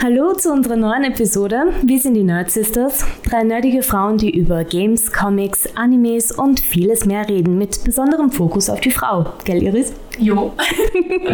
[0.00, 1.72] Hallo zu unserer neuen Episode.
[1.82, 7.04] Wir sind die Nerd Sisters, drei nerdige Frauen, die über Games, Comics, Animes und vieles
[7.04, 9.26] mehr reden, mit besonderem Fokus auf die Frau.
[9.42, 9.92] Gell, Iris?
[10.16, 10.52] Jo.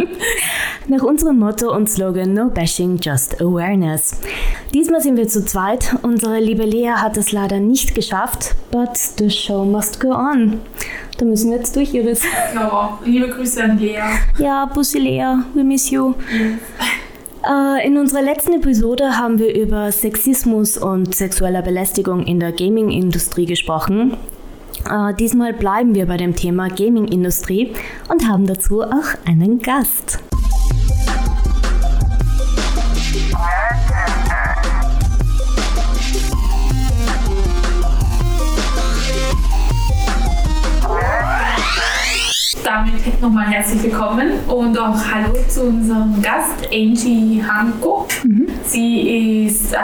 [0.87, 4.19] Nach unserem Motto und Slogan No Bashing, Just Awareness.
[4.73, 5.95] Diesmal sind wir zu zweit.
[6.01, 10.59] Unsere liebe Lea hat es leider nicht geschafft, but the show must go on.
[11.19, 12.23] Da müssen wir jetzt durch, Iris.
[12.55, 14.01] Ja, liebe Grüße an Lea.
[14.39, 16.15] Ja, Bussi Lea, we miss you.
[16.31, 16.57] Mhm.
[17.47, 23.45] Äh, in unserer letzten Episode haben wir über Sexismus und sexuelle Belästigung in der Gaming-Industrie
[23.45, 24.17] gesprochen.
[24.89, 27.73] Äh, diesmal bleiben wir bei dem Thema Gaming-Industrie
[28.09, 30.19] und haben dazu auch einen Gast.
[42.63, 48.07] Damit nochmal herzlich willkommen und auch Hallo zu unserem Gast Angie Hanko.
[48.65, 49.77] Sie ist äh,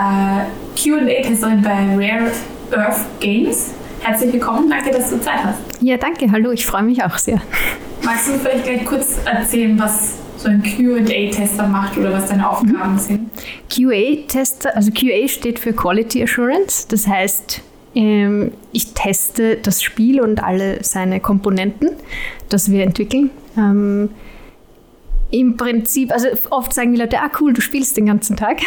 [0.76, 2.32] QA-Testerin bei Rare
[2.72, 3.74] Earth Games.
[4.02, 5.60] Herzlich willkommen, danke, dass du Zeit hast.
[5.82, 7.42] Ja, danke, hallo, ich freue mich auch sehr.
[8.04, 12.98] Magst du vielleicht gleich kurz erzählen, was so ein QA-Tester macht oder was deine Aufgaben
[12.98, 13.30] sind?
[13.70, 17.62] QA-Tester, also QA steht für Quality Assurance, das heißt,
[17.96, 21.90] ähm, ich teste das Spiel und alle seine Komponenten,
[22.50, 23.32] das wir entwickeln.
[23.58, 24.10] Ähm,
[25.30, 28.60] Im Prinzip, also oft sagen die Leute, ah cool, du spielst den ganzen Tag.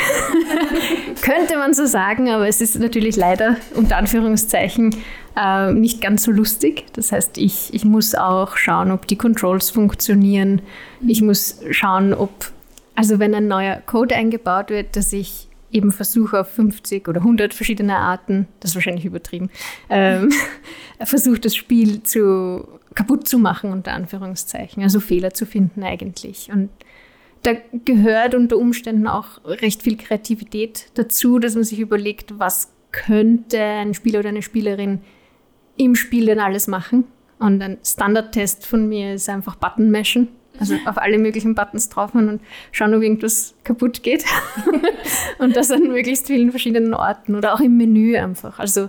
[1.22, 4.95] Könnte man so sagen, aber es ist natürlich leider unter Anführungszeichen
[5.36, 6.84] äh, nicht ganz so lustig.
[6.92, 10.61] Das heißt, ich, ich muss auch schauen, ob die Controls funktionieren.
[11.06, 12.52] Ich muss schauen, ob,
[12.95, 17.53] also wenn ein neuer Code eingebaut wird, dass ich eben versuche auf 50 oder 100
[17.53, 19.50] verschiedene Arten, das ist wahrscheinlich übertrieben,
[19.91, 20.30] ähm,
[21.05, 26.50] versuche das Spiel zu, kaputt zu machen, unter Anführungszeichen, also Fehler zu finden eigentlich.
[26.52, 26.70] Und
[27.42, 27.52] da
[27.84, 33.92] gehört unter Umständen auch recht viel Kreativität dazu, dass man sich überlegt, was könnte ein
[33.92, 35.00] Spieler oder eine Spielerin
[35.77, 37.05] im Spiel denn alles machen.
[37.41, 40.29] Und ein Standardtest von mir ist einfach Button mashen.
[40.59, 44.25] Also auf alle möglichen Buttons drauf und schauen, ob irgendwas kaputt geht.
[45.39, 48.59] und das an möglichst vielen verschiedenen Orten oder auch im Menü einfach.
[48.59, 48.89] Also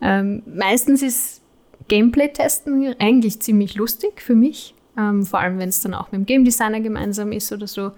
[0.00, 1.42] ähm, meistens ist
[1.88, 4.74] Gameplay-Testen eigentlich ziemlich lustig für mich.
[4.98, 7.92] Ähm, vor allem, wenn es dann auch mit dem Game Designer gemeinsam ist oder so,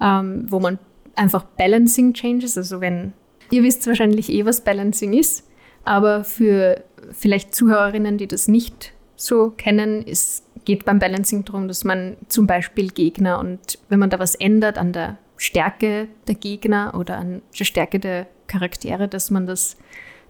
[0.00, 0.78] ähm, wo man
[1.16, 3.12] einfach Balancing Changes, also wenn,
[3.50, 5.48] ihr wisst wahrscheinlich eh, was Balancing ist,
[5.84, 11.84] aber für vielleicht Zuhörerinnen, die das nicht so kennen, es geht beim Balancing darum, dass
[11.84, 16.94] man zum Beispiel Gegner und wenn man da was ändert an der Stärke der Gegner
[16.96, 19.76] oder an der Stärke der Charaktere, dass man das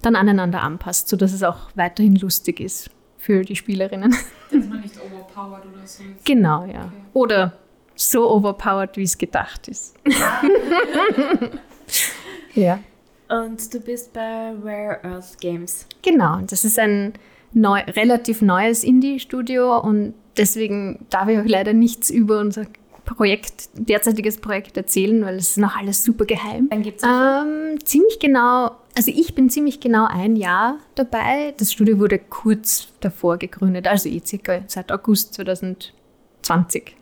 [0.03, 4.15] dann aneinander anpasst, sodass es auch weiterhin lustig ist für die Spielerinnen.
[4.51, 6.27] Dass man nicht overpowered oder so ist.
[6.27, 6.85] Genau, ja.
[6.85, 6.93] Okay.
[7.15, 7.53] Oder
[7.95, 9.95] so overpowered, wie es gedacht ist.
[12.55, 12.81] ja.
[13.29, 15.87] Und du bist bei Rare Earth Games.
[16.03, 17.15] Genau, das ist ein
[17.55, 22.67] neu, relativ neues Indie-Studio und deswegen darf ich auch leider nichts über unser
[23.05, 26.69] Projekt, derzeitiges Projekt erzählen, weil es ist noch alles super geheim.
[26.71, 31.55] Dann gibt's Ähm, ziemlich genau, also ich bin ziemlich genau ein Jahr dabei.
[31.59, 36.97] Das Studio wurde kurz davor gegründet, also eh circa seit August 2020.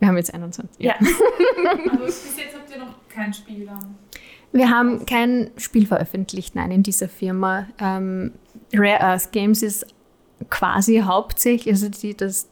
[0.00, 0.84] Wir haben jetzt 21.
[0.84, 0.94] Ja.
[0.96, 3.96] Aber bis jetzt habt ihr noch kein Spiel dann.
[4.52, 7.66] Wir haben kein Spiel veröffentlicht, nein, in dieser Firma.
[7.78, 8.32] Ähm,
[8.72, 9.86] Rare Earth Games ist
[10.50, 12.48] quasi hauptsächlich, also die, das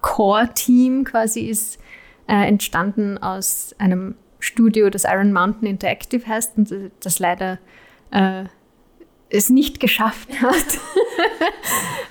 [0.00, 1.78] Core-Team quasi ist
[2.26, 7.58] äh, entstanden aus einem Studio, das Iron Mountain Interactive heißt und das leider
[8.10, 8.44] äh,
[9.30, 10.78] es nicht geschafft hat.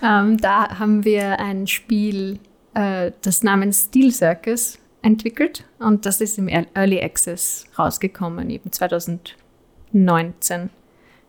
[0.04, 2.40] ähm, da haben wir ein Spiel,
[2.74, 10.70] äh, das namens Steel Circus entwickelt und das ist im Early Access rausgekommen, eben 2019.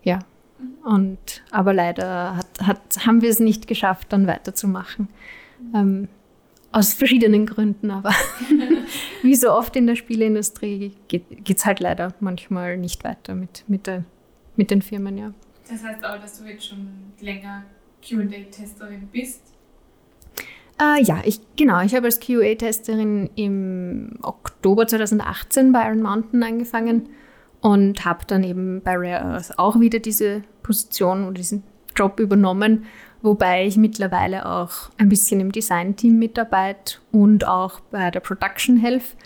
[0.02, 0.20] Ja.
[0.84, 5.08] Und aber leider hat, hat, haben wir es nicht geschafft, dann weiterzumachen.
[5.74, 6.08] Ähm,
[6.72, 8.12] aus verschiedenen Gründen, aber
[9.22, 13.86] wie so oft in der Spieleindustrie geht es halt leider manchmal nicht weiter mit, mit,
[13.86, 14.04] der,
[14.56, 15.32] mit den Firmen, ja.
[15.68, 16.88] Das heißt aber, dass du jetzt schon
[17.20, 17.64] länger
[18.02, 19.42] QA-Testerin bist.
[20.80, 21.82] Äh, ja, ich, genau.
[21.82, 27.08] Ich habe als QA-Testerin im Oktober 2018 bei Iron Mountain angefangen
[27.60, 31.64] und habe dann eben bei Rare Earth auch wieder diese Position oder diesen
[31.96, 32.84] Job übernommen,
[33.22, 39.16] wobei ich mittlerweile auch ein bisschen im Design-Team mitarbeite und auch bei der Production helfe.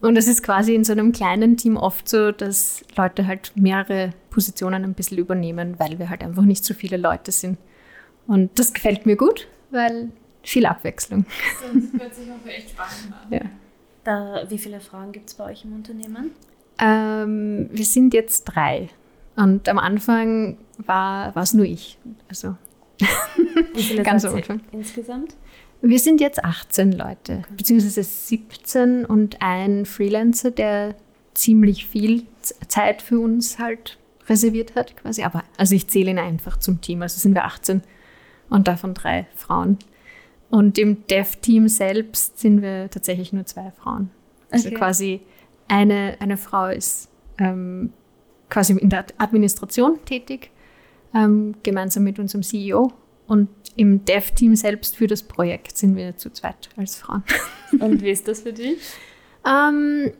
[0.00, 4.12] Und es ist quasi in so einem kleinen Team oft so, dass Leute halt mehrere
[4.30, 7.58] Positionen ein bisschen übernehmen, weil wir halt einfach nicht so viele Leute sind.
[8.26, 10.10] Und das gefällt mir gut, weil
[10.42, 11.24] viel Abwechslung.
[11.60, 13.32] Das hört sich auch echt spannend an.
[13.32, 13.40] Ja.
[14.04, 16.30] Da, wie viele Frauen gibt es bei euch im Unternehmen?
[16.78, 18.88] Ähm, wir sind jetzt drei.
[19.34, 21.98] Und am Anfang war es nur ich.
[22.28, 22.56] Also
[24.02, 24.60] Ganz am Anfang.
[24.72, 25.36] insgesamt?
[25.80, 30.96] wir sind jetzt 18 Leute, beziehungsweise 17 und ein Freelancer, der
[31.34, 32.24] ziemlich viel
[32.66, 33.98] Zeit für uns halt
[34.28, 35.22] reserviert hat, quasi.
[35.22, 37.02] Aber also ich zähle ihn einfach zum Team.
[37.02, 37.82] Also sind wir 18
[38.50, 39.78] und davon drei Frauen.
[40.50, 44.10] Und im Dev-Team selbst sind wir tatsächlich nur zwei Frauen.
[44.50, 44.76] Also Okay.
[44.76, 45.20] quasi
[45.68, 47.08] eine, eine Frau ist
[47.38, 47.92] ähm,
[48.48, 50.50] quasi in der Administration tätig,
[51.14, 52.92] ähm, gemeinsam mit unserem CEO.
[53.26, 57.22] Und im Dev-Team selbst für das Projekt sind wir zu zweit als Frauen.
[57.80, 58.78] Und wie ist das für dich?
[59.46, 60.12] Ähm,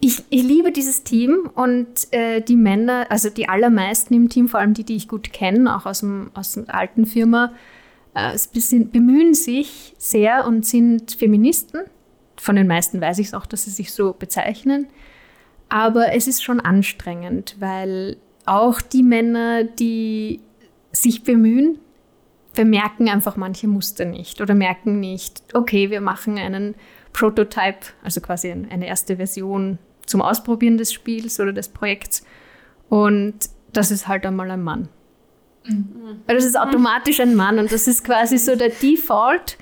[0.00, 4.60] ich, ich liebe dieses Team und äh, die Männer, also die allermeisten im Team, vor
[4.60, 7.52] allem die, die ich gut kenne, auch aus, dem, aus der alten Firma,
[8.14, 11.80] äh, sind, bemühen sich sehr und sind Feministen.
[12.36, 14.86] Von den meisten weiß ich es auch, dass sie sich so bezeichnen.
[15.68, 20.40] Aber es ist schon anstrengend, weil auch die Männer, die
[20.92, 21.78] sich bemühen,
[22.54, 26.74] bemerken einfach manche Muster nicht oder merken nicht, okay, wir machen einen
[27.12, 32.24] Prototype, also quasi ein- eine erste Version zum Ausprobieren des Spiels oder des Projekts.
[32.88, 33.34] Und
[33.72, 34.88] das ist halt einmal ein Mann.
[36.26, 39.58] Weil das ist automatisch ein Mann und das ist quasi so der Default.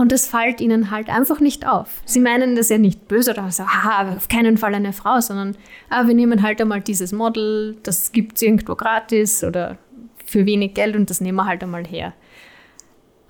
[0.00, 2.00] Und das fällt ihnen halt einfach nicht auf.
[2.06, 5.58] Sie meinen das ja nicht böse oder so, haha, auf keinen Fall eine Frau, sondern
[5.90, 9.76] ah, wir nehmen halt einmal dieses Model, das gibt es irgendwo gratis oder
[10.24, 12.14] für wenig Geld und das nehmen wir halt einmal her.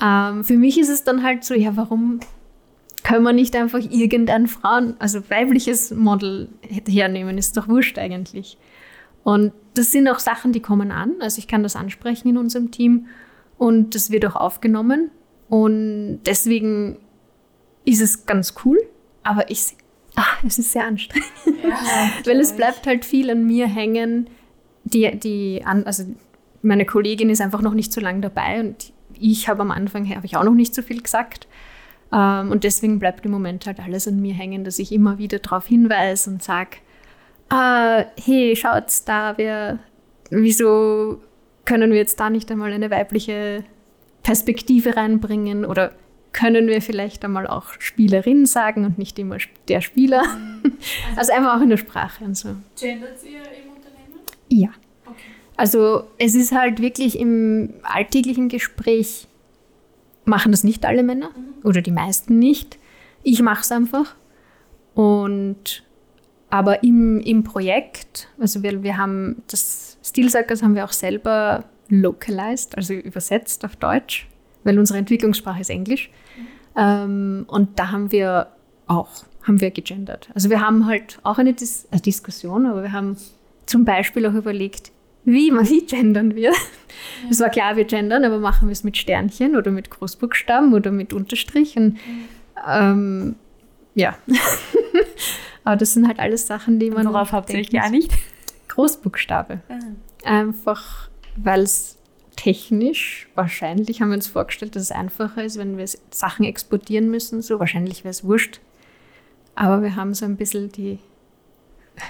[0.00, 2.20] Ähm, für mich ist es dann halt so, ja, warum
[3.02, 6.50] können wir nicht einfach irgendein Frauen, also weibliches Model
[6.86, 7.36] hernehmen?
[7.36, 8.58] Ist doch wurscht eigentlich.
[9.24, 11.14] Und das sind auch Sachen, die kommen an.
[11.18, 13.08] Also ich kann das ansprechen in unserem Team
[13.58, 15.10] und das wird auch aufgenommen.
[15.50, 16.96] Und deswegen
[17.84, 18.78] ist es ganz cool,
[19.24, 19.76] aber ich,
[20.14, 21.28] ach, es ist sehr anstrengend.
[22.24, 24.30] Weil es bleibt halt viel an mir hängen.
[24.84, 26.04] Die, die, also
[26.62, 30.24] meine Kollegin ist einfach noch nicht so lange dabei und ich habe am Anfang habe
[30.24, 31.48] ich auch noch nicht so viel gesagt.
[32.12, 35.40] Ähm, und deswegen bleibt im Moment halt alles an mir hängen, dass ich immer wieder
[35.40, 36.76] darauf hinweise und sage,
[37.48, 39.80] ah, hey, schaut da, wer,
[40.30, 41.20] wieso
[41.64, 43.64] können wir jetzt da nicht einmal eine weibliche
[44.22, 45.92] Perspektive reinbringen oder
[46.32, 49.38] können wir vielleicht einmal auch Spielerin sagen und nicht immer
[49.68, 50.22] der Spieler.
[51.16, 52.48] Also einfach auch in der Sprache und so.
[52.78, 54.20] Gendert ihr im Unternehmen?
[54.48, 54.68] Ja.
[55.04, 55.16] Okay.
[55.56, 59.26] Also es ist halt wirklich im alltäglichen Gespräch,
[60.24, 61.30] machen das nicht alle Männer
[61.64, 62.78] oder die meisten nicht.
[63.22, 64.14] Ich mache es einfach.
[64.94, 65.82] Und
[66.50, 72.76] aber im, im Projekt, also wir, wir haben das Stilsackers haben wir auch selber localized,
[72.76, 74.28] also übersetzt auf Deutsch,
[74.64, 76.10] weil unsere Entwicklungssprache ist Englisch.
[76.76, 78.48] Ähm, und da haben wir
[78.86, 80.30] auch, haben wir gegendert.
[80.34, 83.16] Also wir haben halt auch eine Dis äh, Diskussion, aber wir haben
[83.66, 84.92] zum Beispiel auch überlegt,
[85.24, 86.52] wie, wie gendern wir?
[87.30, 90.90] Es war klar, wir gendern, aber machen wir es mit Sternchen oder mit Großbuchstaben oder
[90.90, 91.76] mit Unterstrich?
[91.76, 91.98] Und,
[92.66, 93.36] ähm,
[93.94, 94.16] ja.
[95.64, 97.06] aber das sind halt alles Sachen, die man.
[97.06, 98.12] Worauf habt ihr euch denken geeinigt?
[98.68, 99.60] Großbuchstabe.
[100.24, 101.09] Einfach,
[101.42, 101.96] weil es
[102.36, 107.42] technisch wahrscheinlich haben wir uns vorgestellt, dass es einfacher ist, wenn wir Sachen exportieren müssen.
[107.42, 108.60] So wahrscheinlich wäre es wurscht.
[109.54, 110.98] Aber wir haben so ein bisschen die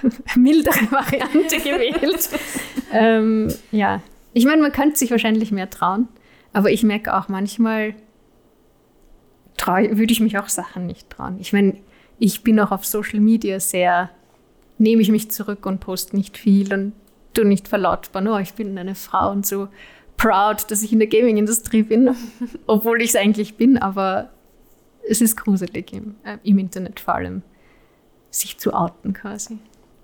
[0.35, 2.29] mildere Variante gewählt.
[2.93, 4.01] ähm, ja,
[4.33, 6.07] ich meine, man könnte sich wahrscheinlich mehr trauen,
[6.53, 7.93] aber ich merke auch manchmal,
[9.57, 11.37] trau- würde ich mich auch Sachen nicht trauen.
[11.39, 11.75] Ich meine,
[12.19, 14.09] ich bin auch auf Social Media sehr,
[14.77, 16.93] nehme ich mich zurück und poste nicht viel und
[17.33, 19.67] tu nicht verlautbaren, oh, ich bin eine Frau und so
[20.17, 22.15] proud, dass ich in der Gaming-Industrie bin,
[22.67, 24.29] obwohl ich es eigentlich bin, aber
[25.07, 27.41] es ist gruselig im, äh, im Internet vor allem,
[28.29, 29.57] sich zu outen quasi.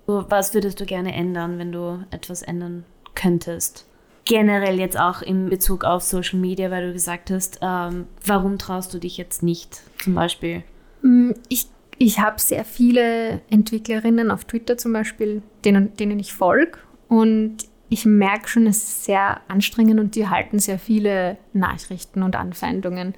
[0.06, 3.86] Was würdest du gerne ändern, wenn du etwas ändern könntest?
[4.24, 8.92] Generell jetzt auch in Bezug auf Social Media, weil du gesagt hast, ähm, warum traust
[8.92, 10.64] du dich jetzt nicht zum Beispiel?
[11.02, 11.66] Mm, Ich,
[11.98, 16.78] ich habe sehr viele Entwicklerinnen auf Twitter zum Beispiel, denen, denen ich folge.
[17.08, 17.56] Und
[17.88, 23.14] ich merke schon, es ist sehr anstrengend und die halten sehr viele Nachrichten und Anfeindungen.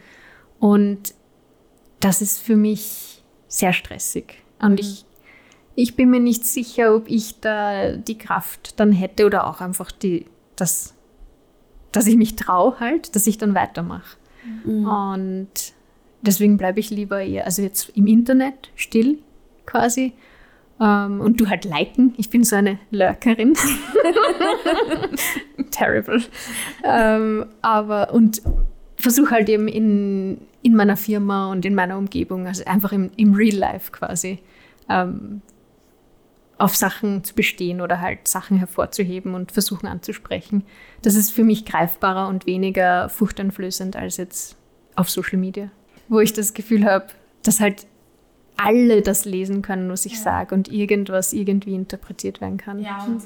[0.59, 1.15] Und
[1.99, 4.43] das ist für mich sehr stressig.
[4.61, 5.05] Und ich,
[5.75, 9.91] ich bin mir nicht sicher, ob ich da die Kraft dann hätte oder auch einfach
[9.91, 10.95] die, das,
[11.91, 14.17] dass ich mich traue halt, dass ich dann weitermache.
[14.85, 15.73] Und
[16.23, 19.19] deswegen bleibe ich lieber eher, also jetzt im Internet still
[19.67, 20.13] quasi.
[20.81, 22.15] Ähm, und du halt liken.
[22.17, 23.55] Ich bin so eine Lurkerin.
[25.71, 26.23] Terrible.
[26.85, 28.43] Ähm, aber und
[28.97, 33.35] versuche halt eben in, in meiner Firma und in meiner Umgebung, also einfach im, im
[33.35, 34.41] Real Life quasi,
[34.89, 35.43] ähm,
[36.59, 40.65] auf Sachen zu bestehen oder halt Sachen hervorzuheben und versuchen anzusprechen.
[41.03, 44.57] Das ist für mich greifbarer und weniger furchteinflößend als jetzt
[44.95, 45.71] auf Social Media,
[46.09, 47.07] wo ich das Gefühl habe,
[47.43, 47.87] dass halt
[48.63, 50.19] alle das lesen können, was ich ja.
[50.19, 52.79] sage und irgendwas irgendwie interpretiert werden kann.
[52.79, 53.23] Ja, und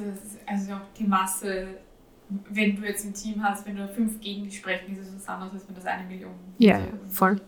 [0.46, 1.66] also auch die Masse,
[2.50, 5.28] wenn du jetzt ein Team hast, wenn du fünf gegen dich sprechen, ist es was
[5.28, 7.40] anderes, als wenn das eine Million Ja, voll.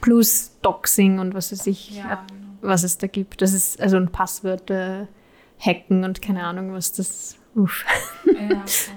[0.00, 2.40] Plus Doxing und was weiß ich, ja, genau.
[2.60, 3.42] was es da gibt.
[3.42, 5.08] Das ist also ein Passwörter
[5.58, 7.36] hacken und keine Ahnung, was das.
[7.54, 7.84] Uff.
[8.26, 8.94] Ja, voll.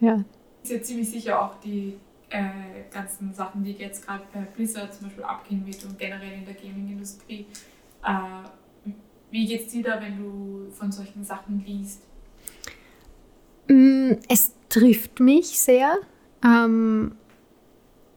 [0.00, 0.24] ja.
[0.62, 1.94] Ist ja ziemlich sicher auch die
[2.30, 6.44] äh, ganzen Sachen, die jetzt gerade bei Blizzard zum Beispiel abgehen wird und generell in
[6.44, 7.46] der Gaming-Industrie.
[8.04, 8.90] Äh,
[9.30, 12.02] wie geht es dir da, wenn du von solchen Sachen liest?
[13.68, 15.98] Mm, es trifft mich sehr.
[16.44, 17.12] Ähm,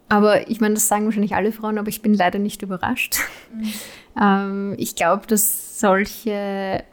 [0.10, 3.18] aber ich meine, das sagen wahrscheinlich alle Frauen, aber ich bin leider nicht überrascht.
[3.54, 3.74] Mhm.
[4.22, 6.84] ähm, ich glaube, dass solche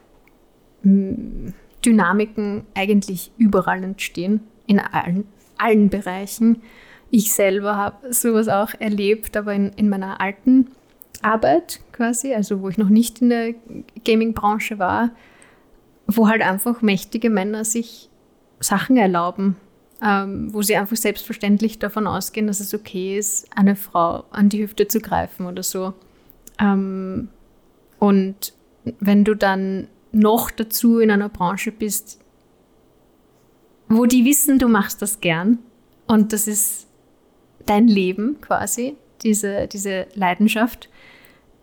[0.83, 1.49] mm,
[1.85, 6.63] Dynamiken eigentlich überall entstehen, in allen, allen Bereichen.
[7.11, 10.69] Ich selber habe sowas auch erlebt, aber in, in meiner alten
[11.23, 13.55] Arbeit quasi, also wo ich noch nicht in der
[14.05, 15.11] Gaming-Branche war,
[16.07, 18.09] wo halt einfach mächtige Männer sich
[18.61, 19.57] Sachen erlauben,
[20.03, 24.63] ähm, wo sie einfach selbstverständlich davon ausgehen, dass es okay ist, eine Frau an die
[24.63, 25.95] Hüfte zu greifen oder so.
[26.61, 27.29] Ähm,
[27.99, 28.55] und
[29.01, 32.21] wenn du dann noch dazu in einer Branche bist,
[33.89, 35.59] wo die wissen, du machst das gern
[36.07, 36.88] und das ist
[37.69, 40.89] dein Leben quasi, diese, diese Leidenschaft,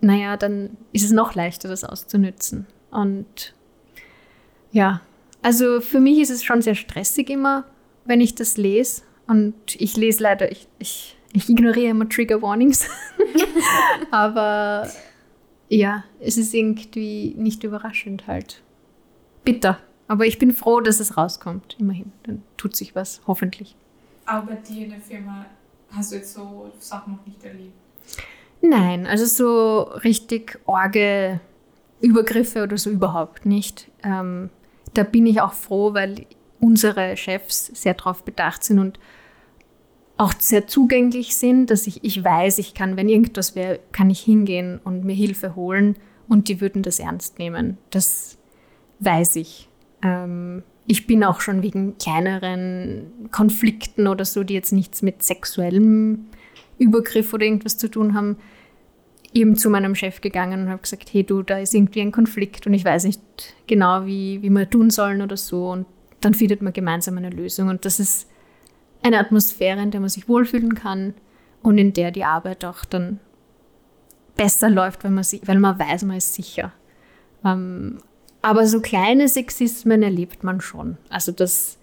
[0.02, 2.68] naja, dann ist es noch leichter, das auszunützen.
[2.92, 3.54] Und
[4.72, 5.02] ja,
[5.42, 7.66] also für mich ist es schon sehr stressig immer,
[8.06, 9.04] wenn ich das lese.
[9.28, 12.88] Und ich lese leider, ich, ich, ich ignoriere immer Trigger Warnings.
[14.12, 14.90] Aber
[15.70, 18.62] ja, es ist irgendwie nicht überraschend halt.
[19.44, 19.80] Bitter.
[20.08, 22.12] Aber ich bin froh, dass es rauskommt, immerhin.
[22.24, 23.76] Dann tut sich was, hoffentlich.
[24.26, 25.46] Aber dir in der Firma
[25.96, 27.74] hast du jetzt so Sachen noch nicht erlebt?
[28.62, 31.40] Nein, also so richtig orge
[32.02, 33.90] Übergriffe oder so überhaupt nicht.
[34.04, 34.50] Ähm,
[34.94, 36.26] da bin ich auch froh, weil
[36.60, 39.00] unsere Chefs sehr darauf bedacht sind und
[40.18, 44.22] auch sehr zugänglich sind, dass ich, ich weiß, ich kann, wenn irgendwas wäre, kann ich
[44.22, 45.98] hingehen und mir Hilfe holen
[46.28, 47.78] und die würden das ernst nehmen.
[47.90, 48.38] Das
[49.00, 49.70] weiß ich.
[50.02, 56.26] Ähm, ich bin auch schon wegen kleineren Konflikten oder so, die jetzt nichts mit sexuellem
[56.78, 58.38] Übergriff oder irgendwas zu tun haben,
[59.34, 62.68] eben zu meinem Chef gegangen und habe gesagt, hey du, da ist irgendwie ein Konflikt
[62.68, 63.22] und ich weiß nicht
[63.68, 65.72] genau, wie, wie wir tun sollen oder so.
[65.72, 65.86] Und
[66.22, 67.68] dann findet man gemeinsam eine Lösung.
[67.68, 68.30] Und das ist
[69.04, 71.14] eine Atmosphäre, in der man sich wohlfühlen kann
[71.62, 73.20] und in der die Arbeit auch dann
[74.38, 76.72] besser läuft, weil man, weil man weiß, man ist sicher.
[77.44, 78.00] Ähm,
[78.46, 80.98] aber so kleine Sexismen erlebt man schon.
[81.10, 81.80] Also das,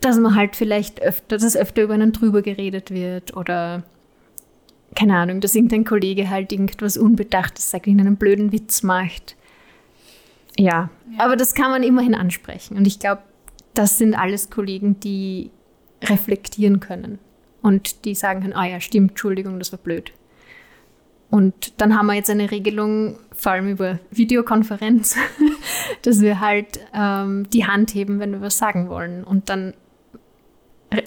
[0.00, 3.82] dass man halt vielleicht öfter, dass öfter über einen drüber geredet wird oder
[4.94, 9.34] keine Ahnung, dass irgendein Kollege halt irgendwas Unbedachtes sagt, einen blöden Witz macht.
[10.56, 12.76] Ja, ja, aber das kann man immerhin ansprechen.
[12.76, 13.22] Und ich glaube,
[13.74, 15.50] das sind alles Kollegen, die
[16.04, 17.18] reflektieren können
[17.62, 20.12] und die sagen können, ah ja, stimmt, Entschuldigung, das war blöd.
[21.30, 25.16] Und dann haben wir jetzt eine Regelung, vor allem über Videokonferenz,
[26.02, 29.24] dass wir halt ähm, die Hand heben, wenn wir was sagen wollen.
[29.24, 29.74] Und dann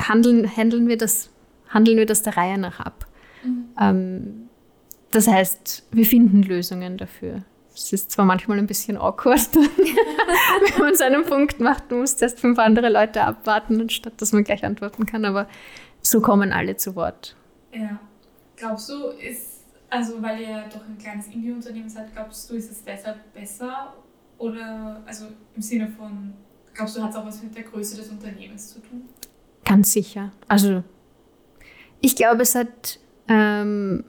[0.08, 1.30] handeln, handeln, wir das,
[1.70, 3.06] handeln wir das der Reihe nach ab.
[3.44, 3.66] Mhm.
[3.80, 4.50] Ähm,
[5.12, 7.44] das heißt, wir finden Lösungen dafür.
[7.74, 12.14] Es ist zwar manchmal ein bisschen awkward, wenn man so einen Punkt macht, man muss
[12.22, 15.48] erst fünf andere Leute abwarten, anstatt dass man gleich antworten kann, aber
[16.02, 17.36] so kommen alle zu Wort.
[17.72, 18.00] Ja.
[18.58, 19.59] Glaubst du, ist,
[19.90, 23.94] also weil ihr doch ein kleines Indie-Unternehmen seid, glaubst du, ist es deshalb besser?
[24.38, 26.34] Oder, also im Sinne von,
[26.74, 29.10] glaubst du, hat es auch was mit der Größe des Unternehmens zu tun?
[29.66, 30.32] Ganz sicher.
[30.48, 30.84] Also,
[32.02, 34.04] ich glaube, es hat ähm,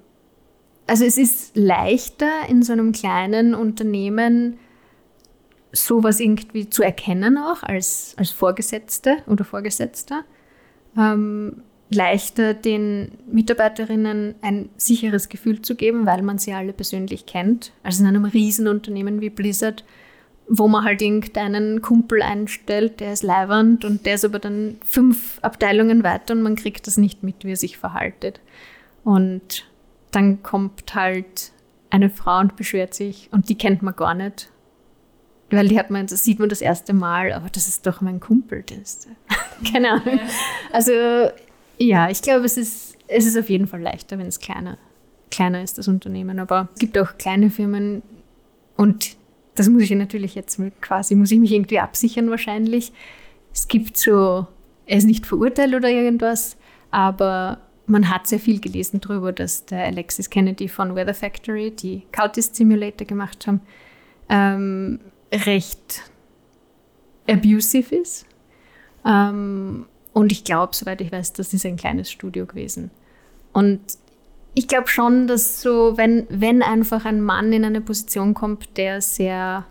[0.90, 4.58] also es ist leichter in so einem kleinen Unternehmen
[5.70, 10.25] sowas irgendwie zu erkennen auch als, als Vorgesetzte oder Vorgesetzter.
[10.99, 17.73] Ähm, leichter den Mitarbeiterinnen ein sicheres Gefühl zu geben, weil man sie alle persönlich kennt.
[17.82, 19.85] Also in einem Riesenunternehmen wie Blizzard,
[20.49, 25.38] wo man halt irgendeinen Kumpel einstellt, der ist leiwand und der ist aber dann fünf
[25.42, 28.40] Abteilungen weiter und man kriegt das nicht mit, wie er sich verhaltet.
[29.02, 29.68] Und
[30.12, 31.52] dann kommt halt
[31.90, 34.49] eine Frau und beschwert sich und die kennt man gar nicht.
[35.50, 38.20] Weil die hat man, das sieht man das erste Mal, aber das ist doch mein
[38.20, 38.62] Kumpel.
[38.62, 39.09] Das
[39.73, 40.20] Keine Ahnung.
[40.73, 40.92] Also
[41.80, 44.78] ja, ich glaube, es ist, es ist auf jeden Fall leichter, wenn es kleiner,
[45.30, 46.38] kleiner ist, das Unternehmen.
[46.38, 48.02] Aber es gibt auch kleine Firmen
[48.76, 49.16] und
[49.54, 52.92] das muss ich natürlich jetzt quasi, muss ich mich irgendwie absichern wahrscheinlich.
[53.52, 54.46] Es gibt so,
[54.87, 56.56] er ist nicht verurteilt oder irgendwas,
[56.90, 62.02] aber man hat sehr viel gelesen darüber, dass der Alexis Kennedy von Weather Factory, die
[62.12, 63.60] Cultist Simulator gemacht haben,
[64.28, 65.00] ähm,
[65.32, 66.10] recht
[67.28, 68.26] abusive ist.
[69.04, 72.90] Ähm, und ich glaube, soweit ich weiß, das ist ein kleines Studio gewesen.
[73.52, 73.81] Und
[74.55, 79.00] ich glaube schon, dass so, wenn, wenn einfach ein Mann in eine Position kommt, der
[79.00, 79.67] sehr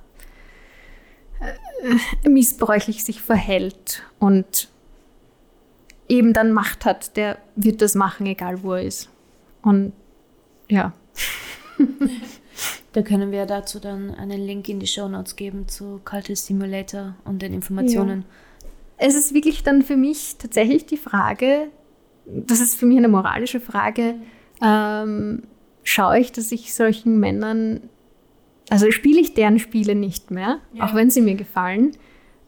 [1.42, 4.70] äh, missbräuchlich sich verhält und
[6.08, 9.10] eben dann Macht hat, der wird das machen, egal wo er ist.
[9.62, 9.94] Und
[10.70, 10.94] ja.
[12.94, 17.16] Da können wir dazu dann einen Link in die Show Notes geben zu Cultist Simulator
[17.24, 18.22] und den Informationen.
[18.22, 18.26] Ja.
[19.00, 21.70] Es ist wirklich dann für mich tatsächlich die Frage,
[22.26, 24.16] das ist für mich eine moralische Frage,
[24.62, 25.44] ähm,
[25.84, 27.82] schaue ich, dass ich solchen Männern,
[28.70, 30.86] also spiele ich deren Spiele nicht mehr, ja.
[30.86, 31.92] auch wenn sie mir gefallen.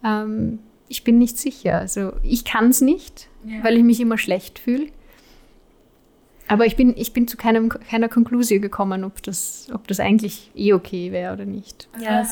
[0.03, 1.79] Ähm, ich bin nicht sicher.
[1.79, 3.63] Also ich kann es nicht, ja.
[3.63, 4.87] weil ich mich immer schlecht fühle.
[6.49, 10.51] Aber ich bin, ich bin zu keinem, keiner Konklusion gekommen, ob das, ob das eigentlich
[10.53, 11.87] eh okay wäre oder nicht.
[11.97, 12.27] Ja,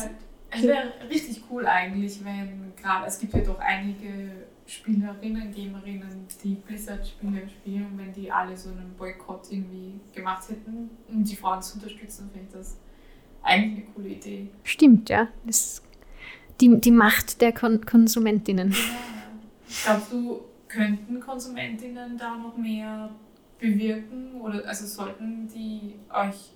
[0.50, 6.54] es wäre richtig cool eigentlich, wenn gerade, es gibt ja doch einige Spielerinnen, Gamerinnen, die
[6.54, 11.74] Blizzard-Spiele spielen, wenn die alle so einen Boykott irgendwie gemacht hätten, um die Frauen zu
[11.74, 12.78] unterstützen, finde ich das
[13.42, 14.48] eigentlich eine coole Idee.
[14.62, 15.28] Stimmt, ja.
[15.44, 15.82] Das,
[16.60, 18.72] die, die Macht der Kon Konsumentinnen.
[18.72, 18.76] Ja.
[19.84, 23.10] Glaubst du, könnten Konsumentinnen da noch mehr
[23.58, 26.52] bewirken oder also sollten die euch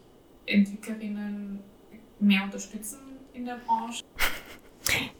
[0.46, 1.60] Entwicklerinnen
[2.20, 3.03] mehr unterstützen
[3.34, 4.04] in der Branche?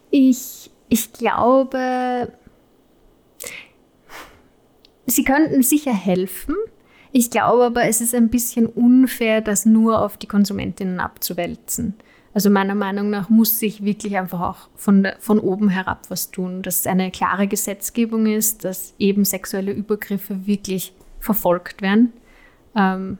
[0.09, 2.31] Ich, ich glaube,
[5.05, 6.55] sie könnten sicher helfen.
[7.11, 11.95] Ich glaube aber, es ist ein bisschen unfair, das nur auf die Konsumentinnen abzuwälzen.
[12.33, 16.61] Also meiner Meinung nach muss sich wirklich einfach auch von, von oben herab was tun,
[16.61, 22.11] dass es eine klare Gesetzgebung ist, dass eben sexuelle Übergriffe wirklich verfolgt werden.
[22.75, 23.17] Ähm,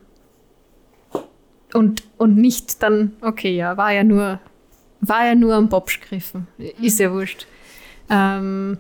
[1.74, 4.40] und, und nicht dann, okay, ja, war ja nur,
[5.02, 6.48] war ja nur am Bobsch gegriffen.
[6.82, 7.48] Ist ja wurscht.
[8.10, 8.78] Ähm,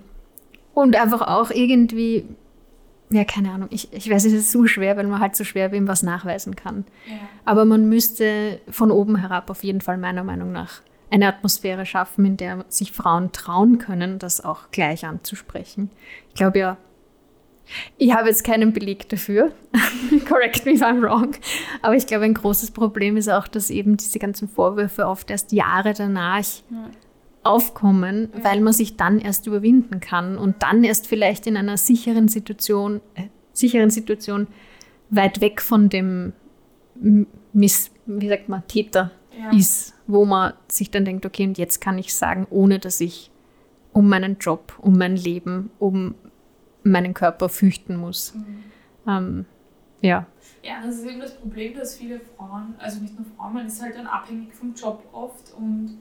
[0.73, 2.25] und einfach auch irgendwie
[3.11, 3.69] ja, keine Ahnung.
[3.71, 6.55] Ich, ich weiß, es ist so schwer, weil man halt so schwer wem was nachweisen
[6.55, 6.85] kann.
[7.07, 7.17] Ja.
[7.45, 12.25] Aber man müsste von oben herab auf jeden Fall meiner Meinung nach eine Atmosphäre schaffen,
[12.25, 15.91] in der sich Frauen trauen können, das auch gleich anzusprechen.
[16.29, 16.77] Ich glaube ja,
[17.97, 19.51] ich habe jetzt keinen Beleg dafür.
[20.27, 21.31] Correct me if I'm wrong.
[21.81, 25.51] Aber ich glaube, ein großes Problem ist auch, dass eben diese ganzen Vorwürfe oft erst
[25.51, 26.89] Jahre danach ja
[27.45, 28.43] aufkommen, ja.
[28.43, 33.01] weil man sich dann erst überwinden kann und dann erst vielleicht in einer sicheren Situation,
[33.13, 34.47] äh, sicheren Situation
[35.11, 36.33] weit weg von dem
[37.53, 39.55] Miss, wie sagt man, Täter ja.
[39.55, 43.29] ist, wo man sich dann denkt, okay, und jetzt kann ich sagen, ohne dass ich
[43.93, 46.15] um meinen Job, um mein Leben, um
[46.85, 48.33] meinen Körper fürchten muss.
[48.33, 48.63] Mhm.
[49.07, 49.45] Ähm,
[50.01, 50.25] ja.
[50.63, 53.81] Ja, das ist eben das Problem, dass viele Frauen, also nicht nur Frauen, man ist
[53.81, 55.99] halt dann abhängig vom Job oft und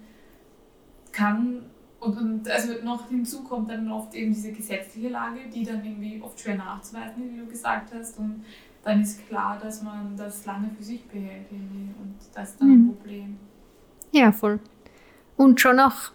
[1.12, 1.66] kann
[2.04, 6.20] und, und also noch hinzu kommt dann oft eben diese gesetzliche Lage, die dann irgendwie
[6.22, 8.18] oft schwer nachzuweisen ist, wie du gesagt hast.
[8.18, 8.44] Und
[8.82, 11.94] dann ist klar, dass man das lange für sich behält irgendwie.
[12.00, 12.74] und das ist dann mhm.
[12.74, 13.38] ein Problem.
[14.12, 14.60] Ja, voll.
[15.36, 16.12] Und schon auch,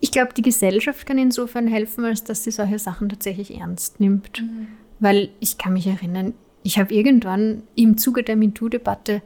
[0.00, 4.42] ich glaube, die Gesellschaft kann insofern helfen, als dass sie solche Sachen tatsächlich ernst nimmt.
[4.42, 4.68] Mhm.
[4.98, 9.22] Weil ich kann mich erinnern, ich habe irgendwann im Zuge der MeToo-Debatte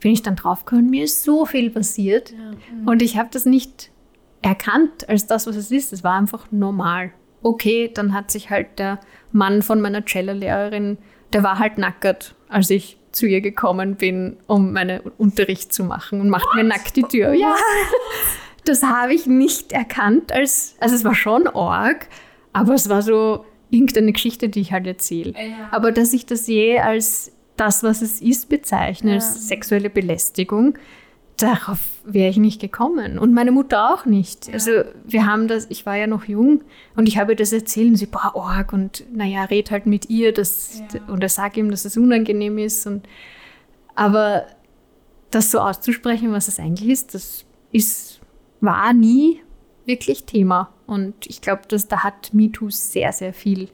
[0.00, 2.52] bin ich dann draufgekommen, mir ist so viel passiert ja.
[2.52, 2.88] mhm.
[2.88, 3.90] und ich habe das nicht
[4.42, 5.92] erkannt als das, was es ist.
[5.92, 7.12] Es war einfach normal.
[7.42, 9.00] Okay, dann hat sich halt der
[9.32, 10.98] Mann von meiner Cello-Lehrerin,
[11.32, 16.20] der war halt nackert, als ich zu ihr gekommen bin, um meinen Unterricht zu machen
[16.20, 16.54] und macht What?
[16.54, 17.32] mir nackt die Tür.
[17.34, 17.54] Ja,
[18.68, 22.08] das habe ich nicht erkannt als, also es war schon arg,
[22.52, 25.32] aber es war so irgendeine Geschichte, die ich halt erzähle.
[25.32, 25.68] Ja.
[25.70, 29.16] Aber dass ich das je als das, was es ist, bezeichne, ja.
[29.16, 30.78] als sexuelle Belästigung,
[31.36, 34.48] darauf wäre ich nicht gekommen und meine Mutter auch nicht.
[34.48, 34.54] Ja.
[34.54, 34.70] Also
[35.04, 36.62] wir haben das, ich war ja noch jung
[36.96, 40.32] und ich habe das erzählt und sie, boah, org und naja, red halt mit ihr
[40.32, 41.00] das, ja.
[41.12, 42.86] und er sagt ihm, dass es unangenehm ist.
[42.86, 43.08] Und,
[43.94, 44.46] aber
[45.30, 48.07] das so auszusprechen, was es eigentlich ist, das ist,
[48.60, 49.40] war nie
[49.84, 50.72] wirklich Thema.
[50.86, 53.68] Und ich glaube, dass da hat MeToo sehr, sehr viel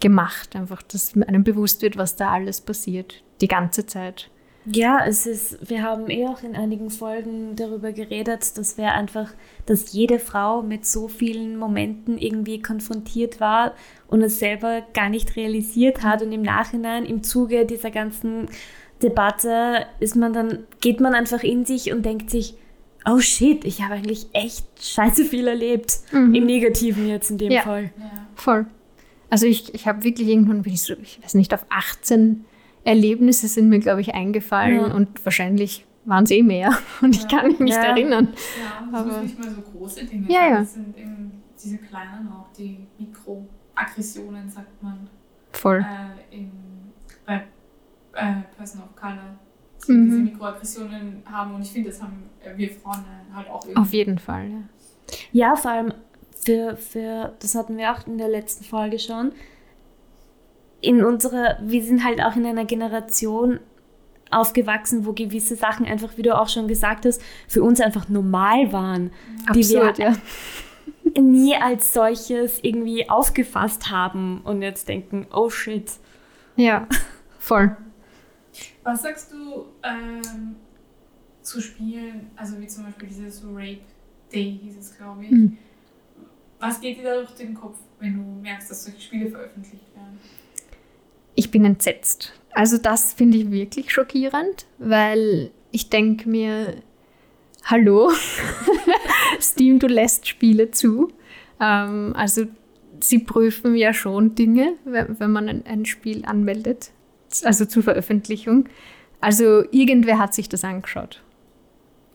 [0.00, 0.54] gemacht.
[0.56, 4.30] Einfach, dass einem bewusst wird, was da alles passiert, die ganze Zeit.
[4.66, 9.30] Ja, es ist, wir haben eh auch in einigen Folgen darüber geredet, dass wir einfach,
[9.66, 13.74] dass jede Frau mit so vielen Momenten irgendwie konfrontiert war
[14.08, 18.48] und es selber gar nicht realisiert hat und im Nachhinein im Zuge dieser ganzen
[19.02, 22.56] Debatte ist man dann, geht man einfach in sich und denkt sich,
[23.06, 25.98] oh shit, ich habe eigentlich echt scheiße viel erlebt.
[26.12, 26.34] Mhm.
[26.34, 27.62] Im Negativen jetzt in dem ja.
[27.62, 27.90] Fall.
[27.98, 28.26] Ja.
[28.34, 28.66] Voll.
[29.30, 32.44] Also ich, ich habe wirklich irgendwann, bin ich so, ich weiß nicht, auf 18
[32.84, 34.94] Erlebnisse sind mir, glaube ich, eingefallen ja.
[34.94, 38.28] und wahrscheinlich waren es eh mehr und ich kann mich nicht erinnern.
[38.62, 40.58] Ja, das Aber, nicht mal so große Dinge ja, ja.
[40.60, 45.08] Das sind eben diese kleinen auch, die Mikroaggressionen, sagt man.
[45.52, 45.80] Voll.
[45.80, 46.52] Äh, in,
[47.24, 47.36] bei
[48.12, 49.38] äh, Person of Color
[49.88, 50.04] mhm.
[50.06, 51.54] diese Mikroaggressionen haben.
[51.54, 52.24] Und ich finde, das haben
[52.56, 53.80] wir Frauen halt auch irgendwie.
[53.80, 54.62] Auf jeden Fall, ja.
[55.32, 55.92] Ja, vor allem
[56.34, 59.32] für, für, das hatten wir auch in der letzten Folge schon,
[60.80, 63.60] in unserer, wir sind halt auch in einer Generation
[64.30, 68.72] aufgewachsen, wo gewisse Sachen einfach, wie du auch schon gesagt hast, für uns einfach normal
[68.72, 69.10] waren.
[69.46, 70.14] Absolut, die wir ja.
[71.22, 75.90] nie als solches irgendwie aufgefasst haben und jetzt denken, oh shit.
[76.56, 76.86] Ja,
[77.38, 77.76] voll.
[78.82, 80.56] Was sagst du ähm,
[81.44, 83.80] zu Spielen, also wie zum Beispiel dieses Rape
[84.32, 85.30] Day hieß es, glaube ich.
[85.30, 85.58] Mhm.
[86.58, 90.18] Was geht dir da durch den Kopf, wenn du merkst, dass solche Spiele veröffentlicht werden?
[91.34, 92.32] Ich bin entsetzt.
[92.52, 96.76] Also das finde ich wirklich schockierend, weil ich denke mir,
[97.64, 98.12] hallo,
[99.40, 101.12] Steam, du lässt Spiele zu.
[101.60, 102.46] Ähm, also
[103.00, 106.92] sie prüfen ja schon Dinge, wenn, wenn man ein, ein Spiel anmeldet
[107.42, 108.66] also zur Veröffentlichung.
[109.20, 111.22] Also irgendwer hat sich das angeschaut.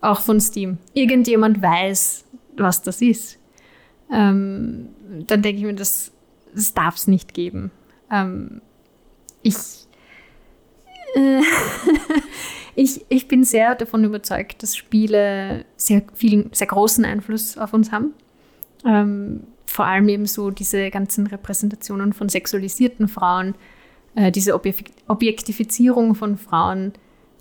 [0.02, 0.78] Auch von Steam.
[0.94, 2.26] Irgendjemand weiß,
[2.58, 3.40] was das ist.
[4.12, 4.90] Ähm,
[5.28, 6.12] dann denke ich mir, das,
[6.54, 7.72] das darf es nicht geben.
[8.12, 8.62] Ähm,
[9.42, 9.56] ich,
[11.16, 11.42] äh,
[12.76, 17.92] ich, ich bin sehr davon überzeugt, dass Spiele sehr viel, sehr großen Einfluss auf uns
[17.92, 18.14] haben.
[18.86, 23.56] Ähm, vor allem eben so diese ganzen Repräsentationen von sexualisierten Frauen,
[24.20, 24.54] äh, diese
[25.08, 26.92] Objektifizierung von Frauen,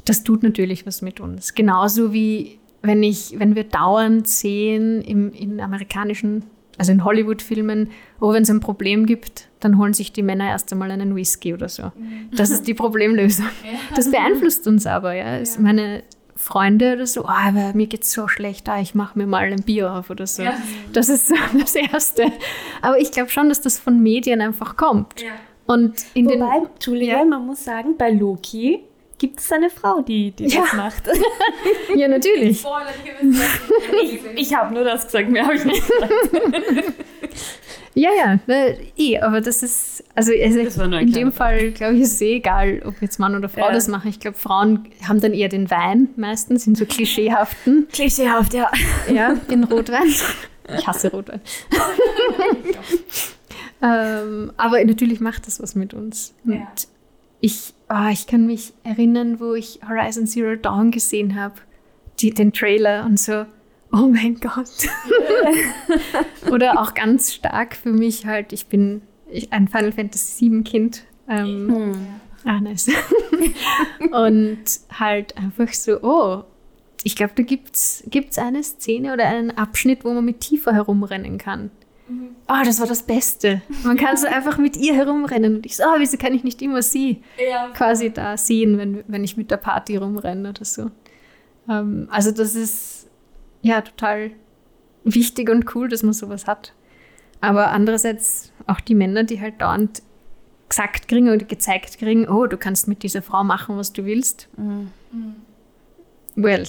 [0.05, 1.55] das tut natürlich was mit uns.
[1.55, 6.45] Genauso wie wenn ich, wenn wir dauernd sehen im, in amerikanischen,
[6.79, 10.73] also in Hollywood-Filmen, oh, wenn es ein Problem gibt, dann holen sich die Männer erst
[10.73, 11.91] einmal einen Whisky oder so.
[11.97, 12.31] Mhm.
[12.37, 13.47] Das ist die Problemlösung.
[13.97, 15.41] Das beeinflusst uns aber, ja.
[15.59, 16.05] Meine
[16.37, 19.63] Freunde oder so, oh, aber mir geht's so schlecht, ah, ich mache mir mal ein
[19.63, 20.45] Bier auf oder so.
[20.45, 20.55] Ja.
[20.93, 22.31] Das ist das Erste.
[22.81, 25.21] Aber ich glaube schon, dass das von Medien einfach kommt.
[25.69, 27.25] Und in Wobei, den, Julia, ja.
[27.27, 28.81] man muss sagen, bei Loki
[29.19, 30.63] gibt es eine Frau, die, die ja.
[30.63, 31.03] das macht.
[31.95, 32.65] ja, natürlich.
[34.03, 36.13] ich ich habe nur das gesagt, mehr habe ich nicht gesagt.
[37.95, 38.39] ja, ja,
[38.97, 42.81] eh, aber das ist, also, also in dem Fall, glaube ich, ist es eh egal,
[42.87, 43.73] ob jetzt Mann oder Frau ja.
[43.73, 44.09] das machen.
[44.09, 47.89] Ich glaube, Frauen haben dann eher den Wein meistens, sind so klischeehaften.
[47.93, 48.71] Klischeehaft, ja.
[49.13, 50.15] Ja, den Rotwein.
[50.79, 51.43] Ich hasse Rotwein.
[53.81, 56.35] Ähm, aber natürlich macht das was mit uns.
[56.45, 56.69] Und ja.
[57.41, 61.55] ich, oh, ich kann mich erinnern, wo ich Horizon Zero Dawn gesehen habe,
[62.21, 63.47] den Trailer und so,
[63.93, 64.89] oh mein Gott.
[66.51, 69.03] Oder auch ganz stark für mich halt, ich bin
[69.51, 71.05] ein Final Fantasy VII Kind.
[71.29, 72.07] Ähm, mhm.
[72.45, 72.91] Ah, nice.
[74.13, 76.45] und halt einfach so, oh,
[77.05, 81.39] ich glaube, da gibt es eine Szene oder einen Abschnitt, wo man mit Tifa herumrennen
[81.39, 81.71] kann.
[82.09, 82.37] Mhm.
[82.49, 83.63] Oh, das war das Beste.
[83.85, 85.57] Man kann so einfach mit ihr herumrennen.
[85.57, 87.69] Und ich so, oh, wieso kann ich nicht immer sie ja.
[87.75, 90.91] quasi da sehen, wenn, wenn ich mit der Party rumrenne oder so.
[91.69, 93.09] Ähm, also das ist
[93.63, 94.31] ja total
[95.05, 96.73] wichtig und cool, dass man sowas hat.
[97.41, 100.03] Aber andererseits auch die Männer, die halt dauernd
[100.69, 104.49] gesagt kriegen oder gezeigt kriegen, oh, du kannst mit dieser Frau machen, was du willst.
[104.57, 104.91] Mhm.
[106.35, 106.63] Well.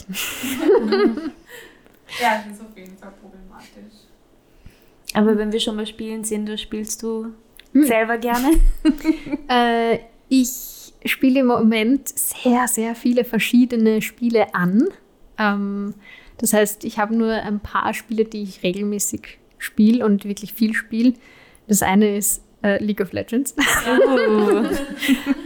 [2.19, 4.08] ja, das ist auf jeden Fall problematisch.
[5.19, 7.34] Aber wenn wir schon mal spielen sind, da spielst du
[7.73, 7.84] hm.
[7.84, 8.51] selber gerne?
[9.49, 14.88] äh, ich spiele im Moment sehr, sehr viele verschiedene Spiele an.
[15.38, 15.93] Ähm,
[16.38, 20.73] das heißt, ich habe nur ein paar Spiele, die ich regelmäßig spiele und wirklich viel
[20.73, 21.15] spiele.
[21.67, 23.55] Das eine ist äh, League of Legends.
[23.58, 24.63] Oh.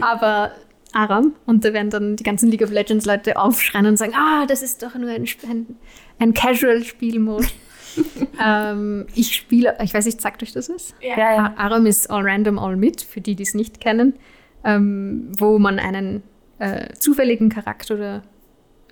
[0.00, 0.52] Aber
[0.92, 4.46] Aram und da werden dann die ganzen League of Legends Leute aufschreien und sagen, ah,
[4.46, 5.66] das ist doch nur ein, ein,
[6.20, 7.48] ein Casual-Spielmode.
[8.42, 10.94] Ähm, ich spiele, ich weiß nicht, sagt euch das was?
[11.00, 11.18] Ja.
[11.18, 14.14] ja, Aram ist All Random, All Mit, für die, die es nicht kennen,
[14.64, 16.22] ähm, wo man einen
[16.58, 18.22] äh, zufälligen Charakter oder